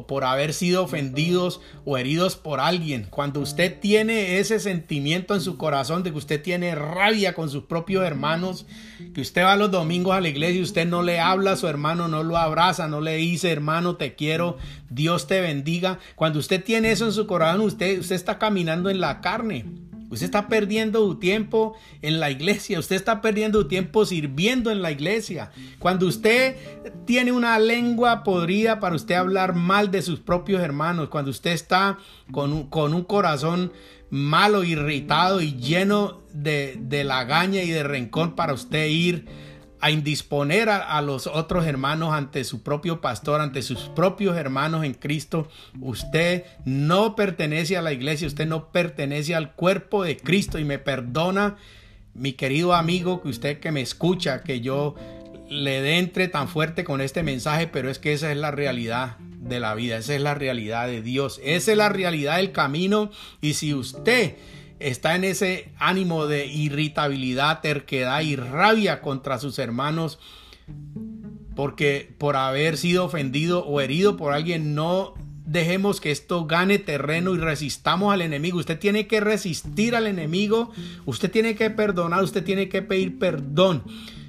o 0.00 0.06
por 0.06 0.24
haber 0.24 0.54
sido 0.54 0.84
ofendidos 0.84 1.60
o 1.84 1.98
heridos 1.98 2.36
por 2.36 2.60
alguien. 2.60 3.06
Cuando 3.10 3.40
usted 3.40 3.78
tiene 3.80 4.38
ese 4.38 4.58
sentimiento 4.58 5.34
en 5.34 5.42
su 5.42 5.58
corazón 5.58 6.02
de 6.02 6.10
que 6.10 6.18
usted 6.18 6.42
tiene 6.42 6.74
rabia 6.74 7.34
con 7.34 7.50
sus 7.50 7.64
propios 7.64 8.04
hermanos, 8.04 8.66
que 9.14 9.20
usted 9.20 9.42
va 9.42 9.56
los 9.56 9.70
domingos 9.70 10.14
a 10.14 10.20
la 10.20 10.28
iglesia 10.28 10.60
y 10.60 10.62
usted 10.62 10.86
no 10.86 11.02
le 11.02 11.20
habla 11.20 11.52
a 11.52 11.56
su 11.56 11.68
hermano, 11.68 12.08
no 12.08 12.22
lo 12.22 12.38
abraza, 12.38 12.88
no 12.88 13.00
le 13.00 13.16
dice, 13.16 13.50
hermano, 13.50 13.96
te 13.96 14.14
quiero, 14.14 14.56
Dios 14.88 15.26
te 15.26 15.40
bendiga. 15.40 15.98
Cuando 16.16 16.38
usted 16.38 16.64
tiene 16.64 16.92
eso 16.92 17.04
en 17.04 17.12
su 17.12 17.26
corazón, 17.26 17.60
usted, 17.60 18.00
usted 18.00 18.14
está 18.14 18.38
caminando 18.38 18.88
en 18.88 19.00
la 19.00 19.20
carne. 19.20 19.89
Usted 20.10 20.24
está 20.24 20.48
perdiendo 20.48 21.06
su 21.06 21.14
tiempo 21.14 21.76
en 22.02 22.18
la 22.18 22.30
iglesia, 22.30 22.80
usted 22.80 22.96
está 22.96 23.20
perdiendo 23.20 23.62
su 23.62 23.68
tiempo 23.68 24.04
sirviendo 24.04 24.70
en 24.72 24.82
la 24.82 24.90
iglesia. 24.90 25.52
Cuando 25.78 26.06
usted 26.06 26.56
tiene 27.06 27.30
una 27.30 27.58
lengua 27.58 28.24
podrida 28.24 28.80
para 28.80 28.96
usted 28.96 29.14
hablar 29.14 29.54
mal 29.54 29.90
de 29.90 30.02
sus 30.02 30.18
propios 30.18 30.60
hermanos, 30.62 31.08
cuando 31.10 31.30
usted 31.30 31.52
está 31.52 31.98
con 32.32 32.52
un, 32.52 32.68
con 32.68 32.92
un 32.92 33.04
corazón 33.04 33.72
malo, 34.10 34.64
irritado 34.64 35.40
y 35.40 35.54
lleno 35.54 36.20
de, 36.32 36.76
de 36.80 37.04
lagaña 37.04 37.62
y 37.62 37.70
de 37.70 37.84
rencor 37.84 38.34
para 38.34 38.52
usted 38.52 38.86
ir 38.88 39.26
a 39.80 39.90
indisponer 39.90 40.68
a, 40.68 41.00
los 41.00 41.26
otros 41.26 41.66
hermanos 41.66 42.12
ante 42.12 42.44
su 42.44 42.62
propio 42.62 43.00
pastor, 43.00 43.40
ante 43.40 43.62
sus 43.62 43.80
propios 43.88 44.36
hermanos 44.36 44.84
en 44.84 44.94
Cristo. 44.94 45.48
Usted 45.80 46.44
no 46.64 47.16
pertenece 47.16 47.76
a 47.76 47.82
la 47.82 47.92
iglesia, 47.92 48.26
usted 48.26 48.46
no 48.46 48.70
pertenece 48.70 49.34
al 49.34 49.54
cuerpo 49.54 50.04
de 50.04 50.16
Cristo 50.16 50.58
y 50.58 50.64
me 50.64 50.78
perdona, 50.78 51.56
mi 52.14 52.34
querido 52.34 52.74
amigo, 52.74 53.22
que 53.22 53.28
usted 53.28 53.60
que 53.60 53.72
me 53.72 53.80
escucha, 53.80 54.42
que 54.42 54.60
yo 54.60 54.94
le 55.48 55.80
dé 55.80 55.98
entre 55.98 56.28
tan 56.28 56.48
fuerte 56.48 56.84
con 56.84 57.00
este 57.00 57.22
mensaje, 57.22 57.66
pero 57.66 57.90
es 57.90 57.98
que 57.98 58.12
esa 58.12 58.30
es 58.30 58.38
la 58.38 58.50
realidad 58.50 59.16
de 59.18 59.60
la 59.60 59.74
vida, 59.74 59.96
esa 59.96 60.14
es 60.14 60.20
la 60.20 60.34
realidad 60.34 60.86
de 60.86 61.02
Dios, 61.02 61.40
esa 61.42 61.72
es 61.72 61.78
la 61.78 61.88
realidad 61.88 62.36
del 62.36 62.52
camino 62.52 63.10
y 63.40 63.54
si 63.54 63.74
usted 63.74 64.36
está 64.80 65.14
en 65.14 65.24
ese 65.24 65.72
ánimo 65.78 66.26
de 66.26 66.46
irritabilidad, 66.46 67.60
terquedad 67.60 68.22
y 68.22 68.34
rabia 68.34 69.00
contra 69.00 69.38
sus 69.38 69.58
hermanos, 69.58 70.18
porque 71.54 72.12
por 72.18 72.36
haber 72.36 72.76
sido 72.76 73.04
ofendido 73.04 73.64
o 73.64 73.80
herido 73.80 74.16
por 74.16 74.32
alguien, 74.32 74.74
no 74.74 75.14
dejemos 75.44 76.00
que 76.00 76.10
esto 76.10 76.46
gane 76.46 76.78
terreno 76.78 77.34
y 77.34 77.38
resistamos 77.38 78.12
al 78.12 78.22
enemigo. 78.22 78.58
Usted 78.58 78.78
tiene 78.78 79.06
que 79.06 79.20
resistir 79.20 79.94
al 79.94 80.06
enemigo, 80.06 80.72
usted 81.04 81.30
tiene 81.30 81.54
que 81.54 81.70
perdonar, 81.70 82.24
usted 82.24 82.42
tiene 82.42 82.68
que 82.68 82.82
pedir 82.82 83.18
perdón. 83.18 83.84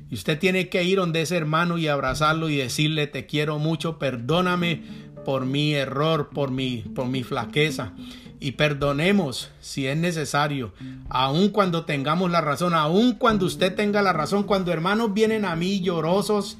Y 0.09 0.15
usted 0.15 0.37
tiene 0.37 0.67
que 0.67 0.83
ir 0.83 0.97
donde 0.97 1.21
ese 1.21 1.37
hermano 1.37 1.77
y 1.77 1.87
abrazarlo 1.87 2.49
y 2.49 2.57
decirle 2.57 3.07
te 3.07 3.25
quiero 3.25 3.59
mucho, 3.59 3.97
perdóname 3.97 4.83
por 5.23 5.45
mi 5.45 5.73
error, 5.73 6.29
por 6.33 6.51
mi, 6.51 6.83
por 6.93 7.07
mi 7.07 7.23
flaqueza 7.23 7.93
y 8.43 8.53
perdonemos 8.53 9.51
si 9.59 9.85
es 9.85 9.95
necesario, 9.95 10.73
aun 11.09 11.49
cuando 11.49 11.85
tengamos 11.85 12.31
la 12.31 12.41
razón, 12.41 12.73
aun 12.73 13.13
cuando 13.13 13.45
usted 13.45 13.75
tenga 13.75 14.01
la 14.01 14.13
razón, 14.13 14.45
cuando 14.45 14.73
hermanos 14.73 15.13
vienen 15.13 15.45
a 15.45 15.55
mí 15.55 15.79
llorosos 15.79 16.57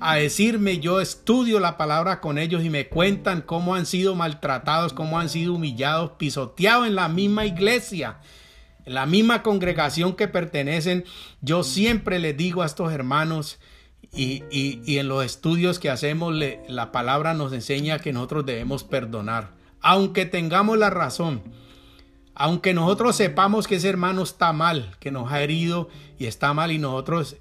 a 0.00 0.16
decirme, 0.16 0.80
yo 0.80 1.00
estudio 1.00 1.60
la 1.60 1.76
palabra 1.76 2.20
con 2.20 2.36
ellos 2.36 2.64
y 2.64 2.68
me 2.68 2.88
cuentan 2.88 3.42
cómo 3.42 3.76
han 3.76 3.86
sido 3.86 4.16
maltratados, 4.16 4.92
cómo 4.92 5.20
han 5.20 5.28
sido 5.28 5.54
humillados, 5.54 6.12
pisoteados 6.18 6.88
en 6.88 6.96
la 6.96 7.08
misma 7.08 7.46
iglesia, 7.46 8.18
en 8.84 8.94
la 8.94 9.06
misma 9.06 9.44
congregación 9.44 10.16
que 10.16 10.26
pertenecen, 10.26 11.04
yo 11.42 11.62
siempre 11.62 12.18
les 12.18 12.36
digo 12.36 12.62
a 12.62 12.66
estos 12.66 12.92
hermanos, 12.92 13.60
y, 14.12 14.42
y, 14.50 14.98
en 14.98 15.06
los 15.06 15.24
estudios 15.24 15.78
que 15.78 15.90
hacemos, 15.90 16.34
la 16.66 16.90
palabra 16.90 17.32
nos 17.32 17.52
enseña 17.52 18.00
que 18.00 18.12
nosotros 18.12 18.44
debemos 18.44 18.82
perdonar 18.82 19.59
aunque 19.80 20.26
tengamos 20.26 20.78
la 20.78 20.90
razón, 20.90 21.42
aunque 22.34 22.74
nosotros 22.74 23.16
sepamos 23.16 23.66
que 23.66 23.76
ese 23.76 23.88
hermano 23.88 24.22
está 24.22 24.52
mal, 24.52 24.96
que 24.98 25.10
nos 25.10 25.30
ha 25.30 25.42
herido 25.42 25.88
y 26.18 26.26
está 26.26 26.54
mal 26.54 26.72
y 26.72 26.78
nosotros 26.78 27.36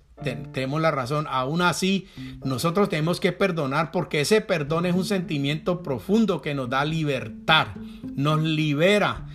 tenemos 0.52 0.82
la 0.82 0.92
razón, 0.92 1.26
aún 1.30 1.62
así 1.62 2.08
nosotros 2.44 2.90
tenemos 2.90 3.20
que 3.20 3.32
perdonar 3.32 3.92
porque 3.92 4.22
ese 4.22 4.42
perdón 4.42 4.86
es 4.86 4.96
un 4.96 5.06
sentimiento 5.06 5.82
profundo 5.82 6.42
que 6.42 6.54
nos 6.54 6.70
da 6.70 6.84
libertad, 6.84 7.68
nos 8.16 8.42
libera 8.42 9.26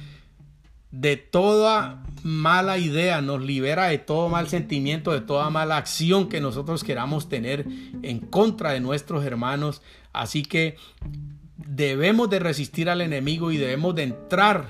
de 0.90 1.16
toda 1.16 2.04
mala 2.22 2.78
idea, 2.78 3.20
nos 3.20 3.42
libera 3.42 3.86
de 3.86 3.98
todo 3.98 4.28
mal 4.28 4.48
sentimiento, 4.48 5.12
de 5.12 5.20
toda 5.20 5.50
mala 5.50 5.76
acción 5.76 6.28
que 6.28 6.40
nosotros 6.40 6.84
queramos 6.84 7.28
tener 7.28 7.66
en 8.02 8.20
contra 8.20 8.72
de 8.72 8.80
nuestros 8.80 9.24
hermanos. 9.24 9.82
Así 10.12 10.42
que 10.42 10.76
debemos 11.56 12.30
de 12.30 12.38
resistir 12.38 12.90
al 12.90 13.00
enemigo 13.00 13.50
y 13.50 13.56
debemos 13.56 13.94
de 13.94 14.02
entrar 14.04 14.66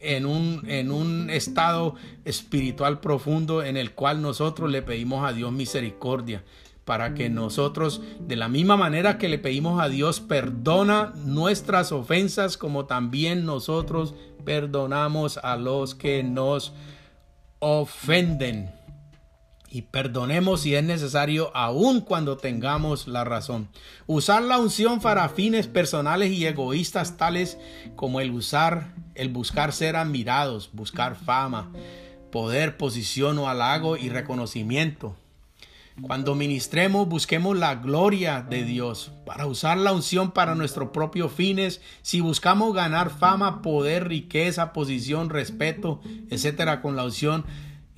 en 0.00 0.26
un, 0.26 0.62
en 0.68 0.90
un 0.90 1.30
estado 1.30 1.94
espiritual 2.24 3.00
profundo 3.00 3.62
en 3.62 3.76
el 3.76 3.92
cual 3.92 4.22
nosotros 4.22 4.70
le 4.70 4.82
pedimos 4.82 5.28
a 5.28 5.32
Dios 5.32 5.52
misericordia 5.52 6.44
para 6.84 7.12
que 7.12 7.28
nosotros, 7.28 8.00
de 8.18 8.36
la 8.36 8.48
misma 8.48 8.78
manera 8.78 9.18
que 9.18 9.28
le 9.28 9.38
pedimos 9.38 9.78
a 9.78 9.90
Dios, 9.90 10.20
perdona 10.20 11.12
nuestras 11.16 11.92
ofensas 11.92 12.56
como 12.56 12.86
también 12.86 13.44
nosotros 13.44 14.14
perdonamos 14.46 15.36
a 15.36 15.56
los 15.56 15.94
que 15.94 16.22
nos 16.22 16.72
ofenden 17.58 18.77
y 19.70 19.82
perdonemos 19.82 20.62
si 20.62 20.74
es 20.74 20.84
necesario, 20.84 21.50
aun 21.54 22.00
cuando 22.00 22.36
tengamos 22.36 23.06
la 23.06 23.24
razón. 23.24 23.68
Usar 24.06 24.42
la 24.42 24.58
unción 24.58 25.00
para 25.00 25.28
fines 25.28 25.66
personales 25.66 26.32
y 26.32 26.46
egoístas 26.46 27.16
tales 27.16 27.58
como 27.96 28.20
el 28.20 28.30
usar, 28.30 28.94
el 29.14 29.28
buscar 29.28 29.72
ser 29.72 29.96
admirados, 29.96 30.70
buscar 30.72 31.16
fama, 31.16 31.70
poder, 32.30 32.76
posición 32.76 33.38
o 33.38 33.48
halago 33.48 33.96
y 33.96 34.08
reconocimiento. 34.08 35.16
Cuando 36.00 36.36
ministremos, 36.36 37.08
busquemos 37.08 37.58
la 37.58 37.74
gloria 37.74 38.46
de 38.48 38.62
Dios 38.62 39.10
para 39.26 39.46
usar 39.46 39.78
la 39.78 39.92
unción 39.92 40.30
para 40.30 40.54
nuestros 40.54 40.90
propios 40.90 41.32
fines. 41.32 41.80
Si 42.02 42.20
buscamos 42.20 42.72
ganar 42.72 43.10
fama, 43.10 43.62
poder, 43.62 44.06
riqueza, 44.06 44.72
posición, 44.72 45.28
respeto, 45.28 46.00
etcétera, 46.30 46.82
con 46.82 46.94
la 46.94 47.04
unción, 47.04 47.44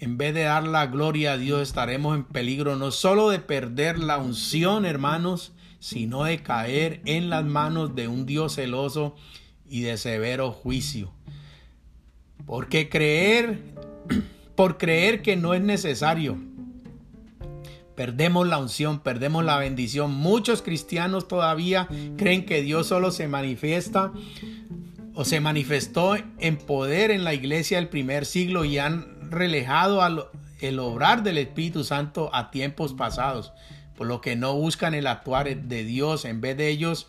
en 0.00 0.16
vez 0.16 0.32
de 0.32 0.42
dar 0.42 0.66
la 0.66 0.86
gloria 0.86 1.34
a 1.34 1.36
Dios, 1.36 1.60
estaremos 1.60 2.16
en 2.16 2.24
peligro 2.24 2.74
no 2.76 2.90
solo 2.90 3.28
de 3.28 3.38
perder 3.38 3.98
la 3.98 4.16
unción, 4.16 4.86
hermanos, 4.86 5.52
sino 5.78 6.24
de 6.24 6.42
caer 6.42 7.02
en 7.04 7.28
las 7.28 7.44
manos 7.44 7.94
de 7.94 8.08
un 8.08 8.24
Dios 8.24 8.54
celoso 8.54 9.14
y 9.68 9.82
de 9.82 9.98
severo 9.98 10.52
juicio. 10.52 11.12
Porque 12.46 12.88
creer, 12.88 13.58
por 14.56 14.78
creer 14.78 15.20
que 15.20 15.36
no 15.36 15.52
es 15.52 15.60
necesario, 15.60 16.38
perdemos 17.94 18.48
la 18.48 18.56
unción, 18.56 19.00
perdemos 19.00 19.44
la 19.44 19.58
bendición. 19.58 20.14
Muchos 20.14 20.62
cristianos 20.62 21.28
todavía 21.28 21.88
creen 22.16 22.46
que 22.46 22.62
Dios 22.62 22.86
solo 22.86 23.10
se 23.10 23.28
manifiesta 23.28 24.12
o 25.14 25.26
se 25.26 25.40
manifestó 25.40 26.16
en 26.38 26.56
poder 26.56 27.10
en 27.10 27.24
la 27.24 27.34
iglesia 27.34 27.76
del 27.76 27.88
primer 27.88 28.24
siglo 28.24 28.64
y 28.64 28.78
han 28.78 29.09
relejado 29.30 30.02
al, 30.02 30.26
el 30.60 30.78
obrar 30.78 31.22
del 31.22 31.38
Espíritu 31.38 31.84
Santo 31.84 32.30
a 32.34 32.50
tiempos 32.50 32.94
pasados 32.94 33.52
por 34.00 34.06
lo 34.06 34.22
que 34.22 34.34
no 34.34 34.54
buscan 34.54 34.94
el 34.94 35.06
actuar 35.06 35.54
de 35.54 35.84
Dios, 35.84 36.24
en 36.24 36.40
vez 36.40 36.56
de 36.56 36.68
ellos, 36.68 37.06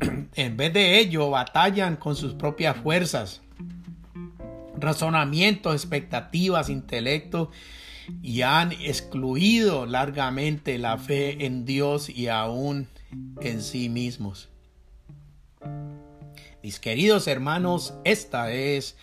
en 0.34 0.56
vez 0.56 0.72
de 0.72 0.98
ello, 0.98 1.28
batallan 1.28 1.96
con 1.96 2.16
sus 2.16 2.32
propias 2.32 2.74
fuerzas, 2.78 3.42
razonamientos, 4.74 5.74
expectativas, 5.74 6.70
intelecto, 6.70 7.50
y 8.22 8.40
han 8.40 8.72
excluido 8.72 9.84
largamente 9.84 10.78
la 10.78 10.96
fe 10.96 11.44
en 11.44 11.66
Dios 11.66 12.08
y 12.08 12.28
aún 12.28 12.88
en 13.42 13.60
sí 13.60 13.90
mismos. 13.90 14.48
Mis 16.62 16.80
queridos 16.80 17.26
hermanos, 17.26 17.92
esta 18.04 18.50
es 18.52 18.96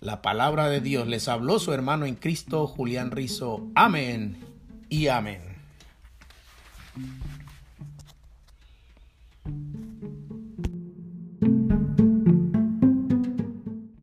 la 0.00 0.22
palabra 0.22 0.68
de 0.68 0.80
Dios. 0.80 1.06
Les 1.06 1.28
habló 1.28 1.58
su 1.58 1.72
hermano 1.72 2.06
en 2.06 2.16
Cristo, 2.16 2.66
Julián 2.66 3.10
Rizo. 3.10 3.66
Amén 3.74 4.38
y 4.88 5.08
amén. 5.08 5.40